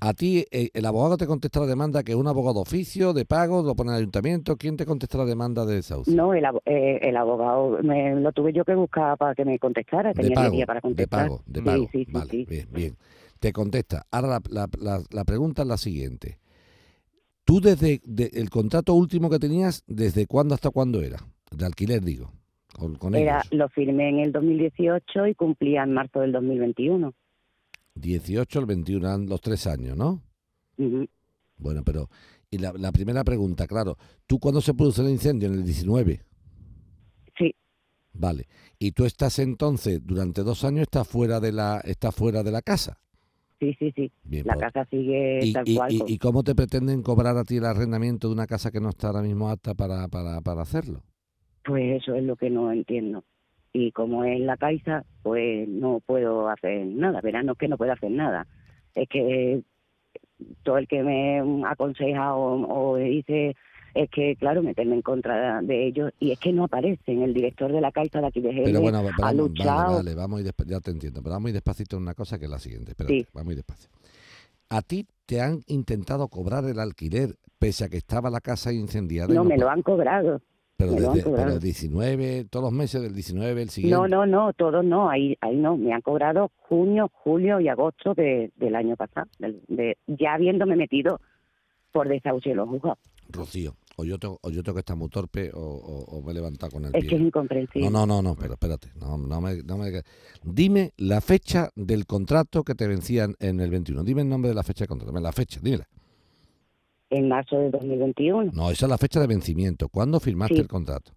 a 0.00 0.14
ti 0.14 0.44
eh, 0.50 0.70
el 0.74 0.86
abogado 0.86 1.16
te 1.16 1.26
contesta 1.26 1.60
la 1.60 1.66
demanda 1.66 2.02
que 2.02 2.12
es 2.12 2.16
un 2.18 2.28
abogado 2.28 2.54
de 2.54 2.60
oficio, 2.60 3.12
de 3.12 3.24
pago, 3.24 3.62
lo 3.62 3.74
pone 3.74 3.90
el 3.90 3.96
ayuntamiento, 3.98 4.56
¿quién 4.56 4.76
te 4.76 4.86
contesta 4.86 5.18
la 5.18 5.24
demanda 5.24 5.66
de 5.66 5.74
desahucio? 5.76 6.14
No, 6.14 6.34
el, 6.34 6.44
eh, 6.66 6.98
el 7.02 7.16
abogado 7.16 7.78
me, 7.82 8.14
lo 8.14 8.30
tuve 8.32 8.52
yo 8.52 8.64
que 8.64 8.74
buscar 8.74 9.16
para 9.18 9.34
que 9.34 9.44
me 9.44 9.58
contestara. 9.58 10.10
de 10.12 10.14
Tenía 10.22 10.34
pago, 10.36 10.50
10 10.50 10.56
días 10.58 10.66
para 10.66 10.78
de 10.78 10.82
contestar. 10.82 11.22
pago, 11.26 11.42
de 11.46 11.62
pago. 11.62 11.88
sí, 11.92 12.04
sí, 12.04 12.12
vale, 12.12 12.30
sí. 12.30 12.46
bien, 12.48 12.68
bien. 12.72 12.96
Te 13.40 13.52
contesta. 13.52 14.04
Ahora 14.10 14.28
la, 14.28 14.40
la, 14.50 14.68
la, 14.80 15.02
la 15.10 15.24
pregunta 15.24 15.62
es 15.62 15.68
la 15.68 15.76
siguiente. 15.76 16.38
Tú 17.44 17.60
desde 17.60 18.00
de- 18.04 18.30
el 18.34 18.50
contrato 18.50 18.94
último 18.94 19.30
que 19.30 19.38
tenías, 19.38 19.82
¿desde 19.86 20.26
cuándo 20.26 20.54
hasta 20.54 20.70
cuándo 20.70 21.00
era? 21.02 21.18
De 21.50 21.64
alquiler, 21.64 22.02
digo, 22.02 22.30
con, 22.78 22.96
con 22.96 23.14
Era, 23.14 23.38
ellos. 23.38 23.48
lo 23.52 23.68
firmé 23.70 24.10
en 24.10 24.18
el 24.18 24.32
2018 24.32 25.26
y 25.28 25.34
cumplía 25.34 25.82
en 25.82 25.94
marzo 25.94 26.20
del 26.20 26.32
2021. 26.32 27.14
18 28.00 28.58
al 28.58 28.66
21, 28.66 29.06
eran 29.06 29.26
los 29.28 29.40
tres 29.40 29.66
años, 29.66 29.96
¿no? 29.96 30.22
Bueno, 31.56 31.82
pero... 31.84 32.08
Y 32.50 32.56
la, 32.58 32.72
la 32.72 32.92
primera 32.92 33.24
pregunta, 33.24 33.66
claro, 33.66 33.98
¿tú 34.26 34.38
cuándo 34.38 34.62
se 34.62 34.72
produce 34.72 35.02
el 35.02 35.10
incendio? 35.10 35.48
En 35.48 35.54
el 35.56 35.64
19. 35.64 36.22
Sí, 37.36 37.54
Vale. 38.14 38.46
Y 38.78 38.92
tú 38.92 39.04
estás 39.04 39.38
entonces, 39.38 40.00
durante 40.02 40.42
dos 40.42 40.64
años, 40.64 40.82
estás 40.82 41.06
fuera 41.06 41.40
de 41.40 41.52
la, 41.52 41.78
estás 41.84 42.14
fuera 42.14 42.42
de 42.42 42.50
la 42.50 42.62
casa. 42.62 42.98
sí, 43.60 43.74
sí, 43.78 43.92
sí. 43.94 44.10
Bien, 44.22 44.46
La 44.46 44.54
pues, 44.54 44.72
casa 44.72 44.88
sigue 44.90 45.40
¿Y, 45.44 45.52
tal 45.52 45.68
y- 45.68 45.76
cual. 45.76 45.92
y- 45.92 46.02
y 46.06 46.18
cómo 46.18 46.42
te 46.42 46.54
pretenden 46.54 47.02
cobrar 47.02 47.36
a 47.36 47.44
ti 47.44 47.58
el 47.58 47.66
arrendamiento 47.66 48.28
de 48.28 48.34
una 48.34 48.46
casa 48.46 48.70
que 48.70 48.80
no 48.80 48.88
está 48.88 49.08
ahora 49.08 49.20
mismo 49.22 49.50
apta 49.50 49.74
para, 49.74 50.08
para, 50.08 50.40
para 50.40 50.62
hacerlo? 50.62 51.02
Pues 51.64 52.00
eso 52.02 52.14
es 52.14 52.22
lo 52.24 52.34
que 52.36 52.48
no 52.48 52.72
entiendo. 52.72 53.24
Y 53.72 53.92
como 53.92 54.24
es 54.24 54.40
la 54.40 54.56
Caixa, 54.56 55.04
pues 55.22 55.68
no 55.68 56.00
puedo 56.04 56.48
hacer 56.48 56.86
nada. 56.86 57.20
Verán, 57.20 57.46
no 57.46 57.52
es 57.52 57.58
que 57.58 57.68
no 57.68 57.76
puedo 57.76 57.92
hacer 57.92 58.10
nada. 58.10 58.46
Es 58.94 59.08
que 59.08 59.62
todo 60.62 60.78
el 60.78 60.88
que 60.88 61.02
me 61.02 61.42
aconseja 61.66 62.34
o, 62.34 62.92
o 62.92 62.96
dice 62.96 63.56
es 63.94 64.08
que, 64.10 64.36
claro, 64.36 64.62
meterme 64.62 64.94
en 64.94 65.02
contra 65.02 65.60
de 65.60 65.86
ellos. 65.86 66.12
Y 66.20 66.30
es 66.32 66.38
que 66.38 66.52
no 66.52 66.64
aparecen. 66.64 67.22
El 67.22 67.34
director 67.34 67.72
de 67.72 67.80
la 67.80 67.92
Caixa 67.92 68.20
de 68.20 68.26
aquí 68.28 68.40
de 68.40 68.62
Pero 68.64 68.80
bueno, 68.80 68.98
ha 68.98 69.02
vamos, 69.02 69.16
vale, 69.18 69.38
luchado. 69.38 69.94
vale, 69.96 70.14
vamos 70.14 70.40
ir 70.40 70.46
despa- 70.46 70.66
ya 70.66 70.80
te 70.80 70.90
entiendo, 70.90 71.20
pero 71.22 71.34
vamos 71.34 71.50
ir 71.50 71.54
despacito 71.54 71.96
en 71.96 72.02
una 72.02 72.14
cosa 72.14 72.38
que 72.38 72.44
es 72.46 72.50
la 72.50 72.58
siguiente. 72.58 72.92
Espérate, 72.92 73.20
Sí. 73.20 73.26
vamos 73.32 73.48
a 73.48 73.52
ir 73.52 73.56
despacio. 73.56 73.90
¿A 74.70 74.82
ti 74.82 75.06
te 75.26 75.40
han 75.40 75.60
intentado 75.66 76.28
cobrar 76.28 76.64
el 76.64 76.78
alquiler 76.78 77.36
pese 77.58 77.84
a 77.84 77.88
que 77.88 77.96
estaba 77.96 78.30
la 78.30 78.40
casa 78.40 78.72
incendiada? 78.72 79.32
No, 79.34 79.44
me 79.44 79.56
lo 79.58 79.68
han 79.68 79.82
cobrado. 79.82 80.40
Pero 80.78 80.92
me 80.92 81.00
desde 81.00 81.22
pero 81.32 81.52
el 81.54 81.58
19, 81.60 82.44
todos 82.48 82.62
los 82.66 82.72
meses 82.72 83.02
del 83.02 83.12
19, 83.12 83.62
el 83.62 83.68
siguiente. 83.70 83.96
No, 83.96 84.06
no, 84.06 84.24
no, 84.26 84.52
todos 84.52 84.84
no, 84.84 85.10
ahí, 85.10 85.36
ahí 85.40 85.56
no, 85.56 85.76
me 85.76 85.92
han 85.92 86.00
cobrado 86.02 86.52
junio, 86.68 87.10
julio 87.12 87.58
y 87.60 87.66
agosto 87.68 88.14
de, 88.14 88.52
del 88.56 88.76
año 88.76 88.94
pasado, 88.96 89.26
del- 89.40 89.60
de, 89.66 89.98
ya 90.06 90.34
habiéndome 90.34 90.76
metido 90.76 91.20
por 91.90 92.08
desahucio 92.08 92.52
en 92.52 92.58
los 92.58 92.68
juzgados. 92.68 92.98
Rocío, 93.28 93.74
o 93.96 94.04
yo, 94.04 94.18
tengo, 94.18 94.38
o 94.40 94.50
yo 94.50 94.62
tengo 94.62 94.74
que 94.76 94.80
estar 94.80 94.96
muy 94.96 95.08
torpe 95.08 95.50
o, 95.52 95.58
o- 95.60 96.16
o 96.16 96.22
me 96.22 96.30
he 96.30 96.34
levantado 96.34 96.70
con 96.70 96.84
el 96.84 96.94
Es 96.94 97.00
pie. 97.00 97.08
que 97.10 97.16
es 97.16 97.22
incomprensible. 97.22 97.90
No, 97.90 98.06
no, 98.06 98.22
no, 98.22 98.22
no, 98.22 98.36
pero 98.36 98.52
espérate. 98.52 98.88
No, 99.00 99.18
no 99.18 99.40
me, 99.40 99.56
no 99.64 99.78
me- 99.78 100.02
Dime 100.44 100.92
la 100.96 101.20
fecha 101.20 101.70
del 101.74 102.06
contrato 102.06 102.62
que 102.62 102.76
te 102.76 102.86
vencían 102.86 103.34
en 103.40 103.58
el 103.58 103.70
21. 103.70 104.04
Dime 104.04 104.22
el 104.22 104.28
nombre 104.28 104.50
de 104.50 104.54
la 104.54 104.62
fecha 104.62 104.84
de 104.84 104.88
contrato. 104.88 105.10
Dime 105.10 105.20
la 105.22 105.32
fecha, 105.32 105.58
dímela. 105.60 105.88
En 107.10 107.28
marzo 107.28 107.58
de 107.58 107.70
2021, 107.70 108.50
No, 108.52 108.70
esa 108.70 108.86
es 108.86 108.90
la 108.90 108.98
fecha 108.98 109.18
de 109.20 109.26
vencimiento. 109.26 109.88
¿Cuándo 109.88 110.20
firmaste 110.20 110.56
Sí. 110.56 110.60
el 110.60 110.68
contrato? 110.68 111.12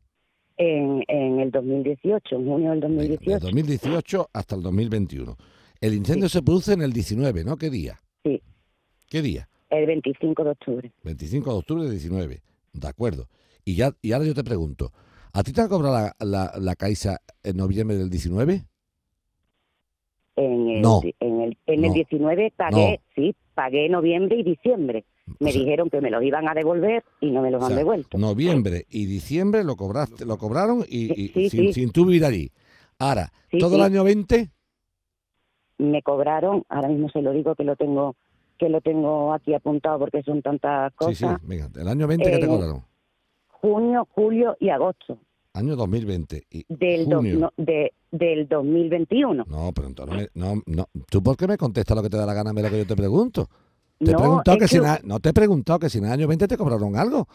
en, 0.58 1.04
en 1.08 1.40
el 1.40 1.50
2018, 1.50 2.36
en 2.36 2.46
junio 2.46 2.70
del 2.72 2.82
Venga, 2.82 3.02
de 3.02 3.08
2018. 3.10 3.40
2018 3.40 4.30
hasta 4.32 4.56
el 4.56 4.62
2021. 4.62 5.36
El 5.80 5.96
incendio 5.96 6.30
se 6.30 6.44
produce 6.44 6.74
en 6.74 6.84
el 6.84 6.94
19, 6.94 7.44
¿no? 7.44 7.58
¿Qué 7.58 7.72
día? 7.72 8.00
Sí. 8.24 8.40
¿Qué 9.10 9.24
día? 9.24 9.50
El 9.72 9.88
25 9.88 10.44
de 10.44 10.50
octubre. 10.52 10.92
25 11.04 11.52
de 11.52 11.58
octubre 11.58 11.84
del 11.84 11.92
19. 11.94 12.42
De 12.74 12.88
acuerdo. 12.88 13.28
Y 13.66 13.74
ya 13.76 13.92
y 14.04 14.12
ahora 14.12 14.26
yo 14.28 14.36
te 14.36 14.44
pregunto, 14.44 14.92
¿a 15.34 15.42
ti 15.42 15.52
te 15.52 15.62
ha 15.62 15.68
cobrado 15.68 15.96
la, 15.96 16.16
la, 16.20 16.52
la 16.60 16.76
Caixa 16.76 17.18
en 17.44 17.58
noviembre 17.58 17.98
del 17.98 18.10
19? 18.12 18.64
En 20.36 20.70
el, 20.70 20.82
No. 20.82 21.02
en 21.20 21.42
el, 21.42 21.58
en 21.66 21.82
No. 21.82 21.88
el 21.88 21.94
19 21.94 22.54
pagué, 22.56 23.02
sí, 23.16 23.36
pagué 23.56 23.90
noviembre 23.90 24.38
y 24.38 24.44
diciembre. 24.44 25.06
Me 25.40 25.50
O 25.50 25.54
sea- 25.54 25.62
dijeron 25.62 25.90
que 25.90 26.02
me 26.02 26.10
los 26.12 26.24
iban 26.24 26.48
a 26.50 26.54
devolver 26.54 27.04
y 27.20 27.32
no 27.32 27.42
me 27.42 27.52
los 27.52 27.62
O 27.64 27.66
han 27.68 27.76
devuelto. 27.76 28.18
Noviembre 28.18 28.86
y 28.90 29.06
diciembre 29.06 29.64
lo 29.64 29.76
cobraste, 29.76 30.26
lo 30.26 30.38
cobraron 30.38 30.84
y, 30.88 31.12
y- 31.22 31.28
Sí, 31.30 31.50
sin, 31.50 31.60
sí. 31.68 31.74
sin 31.74 31.92
tú 31.92 32.06
vivir 32.06 32.26
allí. 32.26 32.52
Ahora, 33.00 33.32
Sí, 33.50 33.58
todo 33.58 33.76
el 33.76 33.82
sí. 33.82 33.86
año 33.86 34.04
20, 34.04 34.50
Me 35.78 36.02
cobraron, 36.04 36.64
ahora 36.70 36.90
mismo 36.90 37.10
se 37.10 37.22
lo 37.22 37.32
digo 37.32 37.56
que 37.56 37.64
lo 37.64 37.76
tengo 37.76 38.16
que 38.60 38.70
lo 38.70 38.80
tengo 38.82 39.34
aquí 39.34 39.56
apuntado 39.56 39.98
porque 39.98 40.22
son 40.22 40.44
tantas 40.44 40.92
sí, 40.92 41.16
sí, 41.16 41.24
cosas. 41.24 41.42
venga, 41.48 41.68
el 41.76 41.88
año 41.88 42.06
20 42.06 42.30
que 42.30 42.38
te 42.38 42.46
Eh, 42.46 42.48
cobraron. 42.48 42.84
Junio, 43.48 44.08
julio 44.12 44.56
y 44.60 44.70
agosto 44.70 45.18
Año 45.54 45.76
2020 45.76 46.44
y 46.52 46.64
del, 46.70 47.10
do- 47.10 47.18
junio. 47.18 47.40
no, 47.40 47.54
de, 47.58 47.92
del 48.12 48.48
2021. 48.48 49.46
No, 49.48 49.72
pero 49.74 49.88
entonces 49.88 50.30
no, 50.36 50.56
me- 50.58 50.62
no, 50.68 50.86
no. 50.86 50.86
¿Tú 51.10 51.24
por 51.24 51.36
qué 51.36 51.48
me 51.48 51.58
contestas 51.58 51.98
lo 51.98 52.04
que 52.04 52.10
te 52.12 52.18
da 52.18 52.26
la 52.28 52.34
gana 52.36 52.54
lo 52.54 52.70
que 52.70 52.78
yo 52.78 52.86
te 52.86 52.96
pregunto? 52.96 53.50
Te 54.04 54.10
he 54.12 54.14
No, 54.14 54.20
preguntado 54.20 54.58
es 54.58 54.62
que, 54.64 54.68
si 54.68 54.76
que- 54.80 54.84
en 54.86 54.90
a- 54.90 55.00
no 55.04 55.20
te 55.20 55.30
he 55.30 55.34
preguntado 55.34 55.80
que 55.80 55.90
si 55.90 55.98
en 56.00 56.06
el 56.06 56.12
año 56.12 56.28
20 56.28 56.48
te 56.48 56.58
cobraron 56.58 56.96
algo. 56.96 57.28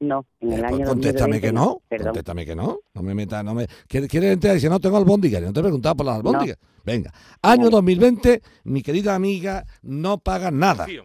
No, 0.00 0.26
en 0.40 0.52
el 0.52 0.60
Eh, 0.60 0.64
año 0.66 0.76
pues 0.78 0.88
contéstame 0.88 1.34
2020 1.40 1.46
que 1.46 1.52
no. 1.52 1.82
Perdón. 1.88 2.06
Contéstame 2.08 2.46
que 2.46 2.56
no. 2.56 2.78
No 2.94 3.02
me 3.02 3.14
metas, 3.14 3.44
no 3.44 3.54
me. 3.54 3.66
¿Quieres 3.86 4.08
quieres 4.10 4.32
entrar 4.32 4.56
y 4.56 4.60
si 4.60 4.68
no 4.68 4.80
tengo 4.80 4.96
albóndigas? 4.96 5.40
Yo 5.40 5.46
no 5.48 5.52
te 5.52 5.60
he 5.60 5.62
preguntado 5.62 5.94
por 5.96 6.06
las 6.06 6.16
albóndigas. 6.16 6.58
Venga. 6.84 7.12
Año 7.42 7.64
No. 7.64 7.70
2020, 7.70 8.42
mi 8.64 8.82
querida 8.82 9.14
amiga, 9.14 9.64
no 9.82 10.18
pagas 10.18 10.52
nada. 10.52 10.84
Rocío, 10.86 11.04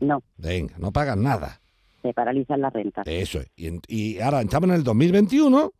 No, 0.00 0.22
Venga, 0.36 0.74
no 0.78 0.92
pagas 0.92 1.16
nada. 1.16 1.60
se 2.02 2.12
paralizan 2.12 2.60
las 2.60 2.72
rentas. 2.72 3.04
Eso 3.06 3.40
es. 3.40 3.48
Y, 3.56 3.70
y 3.88 4.20
ahora 4.20 4.40
estamos 4.42 4.68
en 4.68 4.74
el 4.76 4.84
2021 4.84 5.72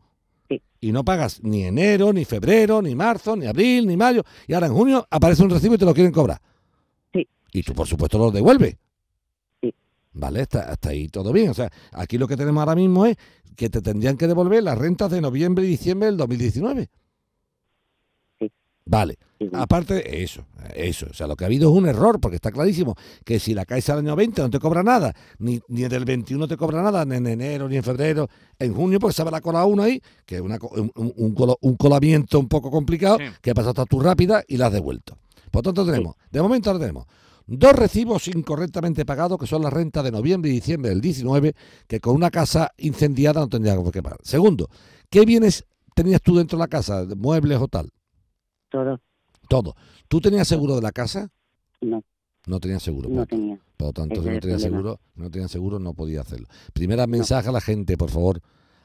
Sí. 0.49 0.63
y 0.81 0.93
no 0.93 1.05
pagas 1.05 1.43
ni 1.43 1.65
enero, 1.65 2.13
ni 2.13 2.25
febrero, 2.25 2.81
ni 2.81 2.95
marzo, 2.95 3.37
ni 3.37 3.47
abril, 3.47 3.87
ni 3.87 3.97
mayo. 3.97 4.23
Y 4.47 4.55
ahora 4.55 4.67
en 4.69 4.73
junio 4.73 5.07
aparece 5.11 5.43
un 5.43 5.51
recibo 5.51 5.75
y 5.75 5.79
te 5.79 5.85
lo 5.85 5.93
quieren 5.95 6.13
cobrar. 6.13 6.41
Y 7.53 7.63
tú, 7.63 7.73
por 7.75 7.87
supuesto, 7.87 8.19
lo 8.19 8.31
devuelves. 8.31 8.77
Sí. 9.63 9.75
Vale, 10.13 10.43
hasta, 10.43 10.61
hasta 10.71 10.91
ahí 10.91 11.09
todo 11.09 11.33
bien. 11.33 11.51
O 11.51 11.55
sea, 11.55 11.71
aquí 11.93 12.19
lo 12.19 12.29
que 12.29 12.37
tenemos 12.37 12.61
ahora 12.61 12.75
mismo 12.75 13.07
es 13.07 13.17
que 13.57 13.69
te 13.71 13.81
tendrían 13.83 14.17
que 14.17 14.27
devolver 14.27 14.63
las 14.63 14.79
rentas 14.79 15.11
de 15.11 15.21
noviembre 15.21 15.65
y 15.65 15.69
diciembre 15.69 16.07
del 16.07 16.17
2019. 16.17 16.89
Sí. 18.39 18.53
Vale. 18.85 19.19
Sí, 19.41 19.49
Aparte 19.53 19.95
de 19.95 20.23
eso, 20.25 20.45
eso, 20.75 21.07
o 21.11 21.15
sea, 21.15 21.29
lo 21.29 21.37
que 21.37 21.45
ha 21.45 21.47
habido 21.47 21.71
es 21.71 21.77
un 21.77 21.87
error, 21.87 22.19
porque 22.21 22.35
está 22.37 22.51
clarísimo 22.51 22.97
que 23.25 23.39
si 23.39 23.55
la 23.55 23.65
caes 23.65 23.89
al 23.89 23.99
año 24.01 24.17
20 24.17 24.43
no 24.43 24.51
te 24.51 24.59
cobra 24.59 24.83
nada, 24.83 25.15
ni, 25.39 25.61
ni 25.69 25.83
del 25.83 26.05
21 26.05 26.49
te 26.49 26.57
cobra 26.57 26.83
nada, 26.83 27.05
ni 27.05 27.15
en 27.17 27.27
enero, 27.29 27.69
ni 27.69 27.77
en 27.77 27.85
febrero, 27.85 28.29
en 28.59 28.75
junio, 28.75 28.99
pues 28.99 29.15
se 29.15 29.23
habrá 29.23 29.41
colado 29.41 29.69
uno 29.69 29.85
ahí, 29.85 30.03
que 30.27 30.37
es 30.37 30.41
una 30.41 30.59
co- 30.59 30.71
un, 30.75 30.91
un- 30.95 31.35
colo- 31.37 31.57
un 31.61 31.77
colamiento 31.77 32.41
un 32.41 32.49
poco 32.49 32.69
complicado, 32.73 33.19
Sí. 33.19 33.25
que 33.41 33.51
ha 33.53 33.55
pasado 33.55 33.71
hasta 33.71 33.85
tú 33.87 34.01
rápida 34.01 34.43
y 34.49 34.57
la 34.57 34.67
has 34.67 34.73
devuelto. 34.73 35.17
Por 35.53 35.63
tanto, 35.63 35.87
tenemos, 35.87 36.17
de 36.33 36.43
momento 36.43 36.71
ahora 36.71 36.81
tenemos 36.81 37.07
dos 37.49 37.73
recibos 37.73 38.29
incorrectamente 38.29 39.05
pagados, 39.05 39.39
que 39.39 39.47
son 39.47 39.63
las 39.63 39.73
rentas 39.73 40.05
de 40.05 40.13
noviembre 40.13 40.51
y 40.51 40.55
diciembre 40.55 40.91
del 40.91 41.01
19, 41.01 41.55
que 41.89 41.99
con 42.01 42.15
una 42.15 42.31
casa 42.31 42.71
incendiada 42.79 43.41
no 43.41 43.49
tendría 43.49 43.75
por 43.75 43.91
qué 43.93 44.03
pagar. 44.03 44.21
Segundo, 44.23 44.69
¿qué 45.11 45.25
bienes 45.25 45.65
tenías 45.95 46.23
tú 46.23 46.37
dentro 46.37 46.57
de 46.59 46.63
la 46.63 46.69
casa, 46.69 47.05
muebles 47.17 47.59
o 47.61 47.67
tal? 47.69 47.91
todo. 48.69 49.01
Todo. 49.49 49.75
¿Tú 50.09 50.21
tenías 50.21 50.47
seguro 50.47 50.77
de 50.77 50.83
la 50.83 50.93
casa? 50.93 51.31
No, 51.81 52.03
No 52.47 52.61
tenías 52.61 52.83
seguro. 52.83 53.09
no 53.09 53.17
Por, 53.17 53.27
tenía. 53.29 53.59
por 53.79 53.87
lo 53.89 53.93
tanto, 53.95 54.17
si 54.23 54.29
no 54.29 54.39
problema. 54.41 54.59
seguro, 54.61 55.01
no 55.15 55.31
tenías 55.31 55.51
seguro, 55.51 55.79
no 55.79 55.95
podía 55.95 56.21
hacerlo. 56.21 56.47
Primera 56.75 57.07
mensaje 57.07 57.49
a 57.49 57.53
la 57.53 57.63
gente, 57.63 57.97
por 57.97 58.11
favor. 58.11 58.43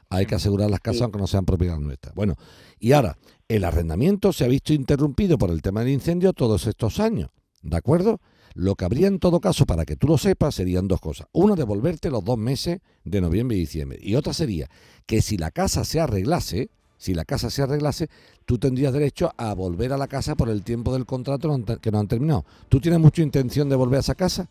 Hay 0.08 0.24
que 0.26 0.36
asegurar 0.36 0.70
las 0.70 0.80
casas 0.80 0.98
Sí. 0.98 1.02
aunque 1.04 1.18
no 1.18 1.26
sean 1.26 1.44
propiedad 1.44 1.78
nuestras. 1.78 2.14
Bueno, 2.14 2.34
y 2.78 2.92
ahora, 2.92 3.18
el 3.48 3.64
arrendamiento 3.64 4.32
se 4.32 4.44
ha 4.44 4.48
visto 4.48 4.72
interrumpido 4.72 5.36
por 5.36 5.50
el 5.50 5.60
tema 5.60 5.80
del 5.80 5.90
incendio 5.92 6.32
todos 6.32 6.66
estos 6.66 6.98
años. 6.98 7.28
¿De 7.62 7.76
acuerdo? 7.76 8.20
Lo 8.54 8.76
que 8.76 8.84
habría 8.84 9.08
en 9.08 9.18
todo 9.18 9.40
caso, 9.40 9.66
para 9.66 9.84
que 9.84 9.96
tú 9.96 10.06
lo 10.06 10.16
sepas, 10.16 10.54
serían 10.54 10.86
dos 10.86 11.00
cosas. 11.00 11.26
Una, 11.32 11.56
devolverte 11.56 12.08
los 12.10 12.24
dos 12.24 12.38
meses 12.38 12.78
de 13.04 13.20
noviembre 13.20 13.56
y 13.56 13.60
diciembre. 13.60 13.98
Y 14.00 14.14
otra 14.14 14.32
sería 14.32 14.68
que 15.06 15.20
si 15.22 15.36
la 15.36 15.50
casa 15.50 15.84
se 15.84 16.00
arreglase, 16.00 16.68
si 16.96 17.14
la 17.14 17.24
casa 17.24 17.50
se 17.50 17.62
arreglase, 17.62 18.08
tú 18.44 18.58
tendrías 18.58 18.92
derecho 18.92 19.32
a 19.36 19.52
volver 19.54 19.92
a 19.92 19.98
la 19.98 20.06
casa 20.06 20.36
por 20.36 20.48
el 20.48 20.62
tiempo 20.62 20.92
del 20.92 21.04
contrato 21.04 21.50
que 21.80 21.90
no 21.90 21.98
han 21.98 22.06
terminado. 22.06 22.44
¿Tú 22.68 22.80
tienes 22.80 23.00
mucha 23.00 23.22
intención 23.22 23.68
de 23.68 23.76
volver 23.76 23.96
a 23.96 24.00
esa 24.00 24.14
casa? 24.14 24.48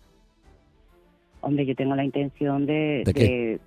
Hombre, 1.41 1.65
yo 1.65 1.75
tengo 1.75 1.95
la 1.95 2.03
intención 2.05 2.65
de... 2.65 3.03
¿De 3.05 3.13
qué? 3.13 3.23
de- 3.23 3.59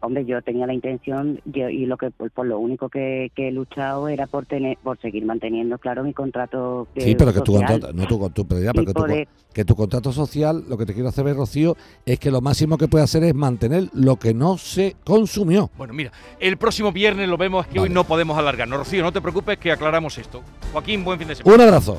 hombre, 0.00 0.24
yo 0.24 0.40
tenía 0.42 0.66
la 0.66 0.74
intención 0.74 1.40
yo- 1.44 1.68
y 1.68 1.86
lo 1.86 1.96
que 1.96 2.10
por, 2.10 2.30
por 2.30 2.46
lo 2.46 2.58
único 2.58 2.88
que, 2.88 3.30
que 3.34 3.48
he 3.48 3.52
luchado 3.52 4.08
era 4.08 4.26
por 4.26 4.46
tener 4.46 4.78
por 4.82 4.98
seguir 5.00 5.24
manteniendo 5.24 5.78
claro 5.78 6.02
mi 6.04 6.12
contrato 6.12 6.88
Sí, 6.96 7.14
pero 7.16 7.32
que 7.32 7.40
tu 7.40 7.52
social 7.56 7.80
contrato, 7.80 7.92
no 7.92 8.06
tu, 8.06 8.30
tu- 8.30 8.46
pero 8.48 8.60
ya, 8.60 8.70
y 8.70 8.72
pero 8.74 8.86
que 8.86 8.92
tu, 8.94 9.52
que 9.52 9.64
tu 9.64 9.74
contrato 9.76 10.12
social, 10.12 10.64
lo 10.68 10.76
que 10.78 10.86
te 10.86 10.94
quiero 10.94 11.08
hacer 11.08 11.24
ver, 11.24 11.36
Rocío, 11.36 11.76
es 12.04 12.18
que 12.18 12.30
lo 12.30 12.40
máximo 12.40 12.76
que 12.78 12.88
puede 12.88 13.04
hacer 13.04 13.24
es 13.24 13.34
mantener 13.34 13.88
lo 13.94 14.16
que 14.16 14.34
no 14.34 14.58
se 14.58 14.96
consumió. 15.04 15.70
Bueno, 15.78 15.94
mira, 15.94 16.12
el 16.40 16.56
próximo 16.56 16.92
viernes 16.92 17.28
lo 17.28 17.36
vemos, 17.36 17.66
es 17.66 17.72
que 17.72 17.80
hoy 17.80 17.88
no 17.88 18.04
podemos 18.04 18.36
alargarnos. 18.38 18.78
Rocío, 18.78 19.02
no 19.02 19.12
te 19.12 19.20
preocupes 19.20 19.58
que 19.58 19.72
aclaramos 19.72 20.18
esto. 20.18 20.42
Joaquín, 20.72 21.04
buen 21.04 21.18
fin 21.18 21.28
de 21.28 21.34
semana. 21.36 21.54
Un 21.54 21.60
abrazo. 21.62 21.98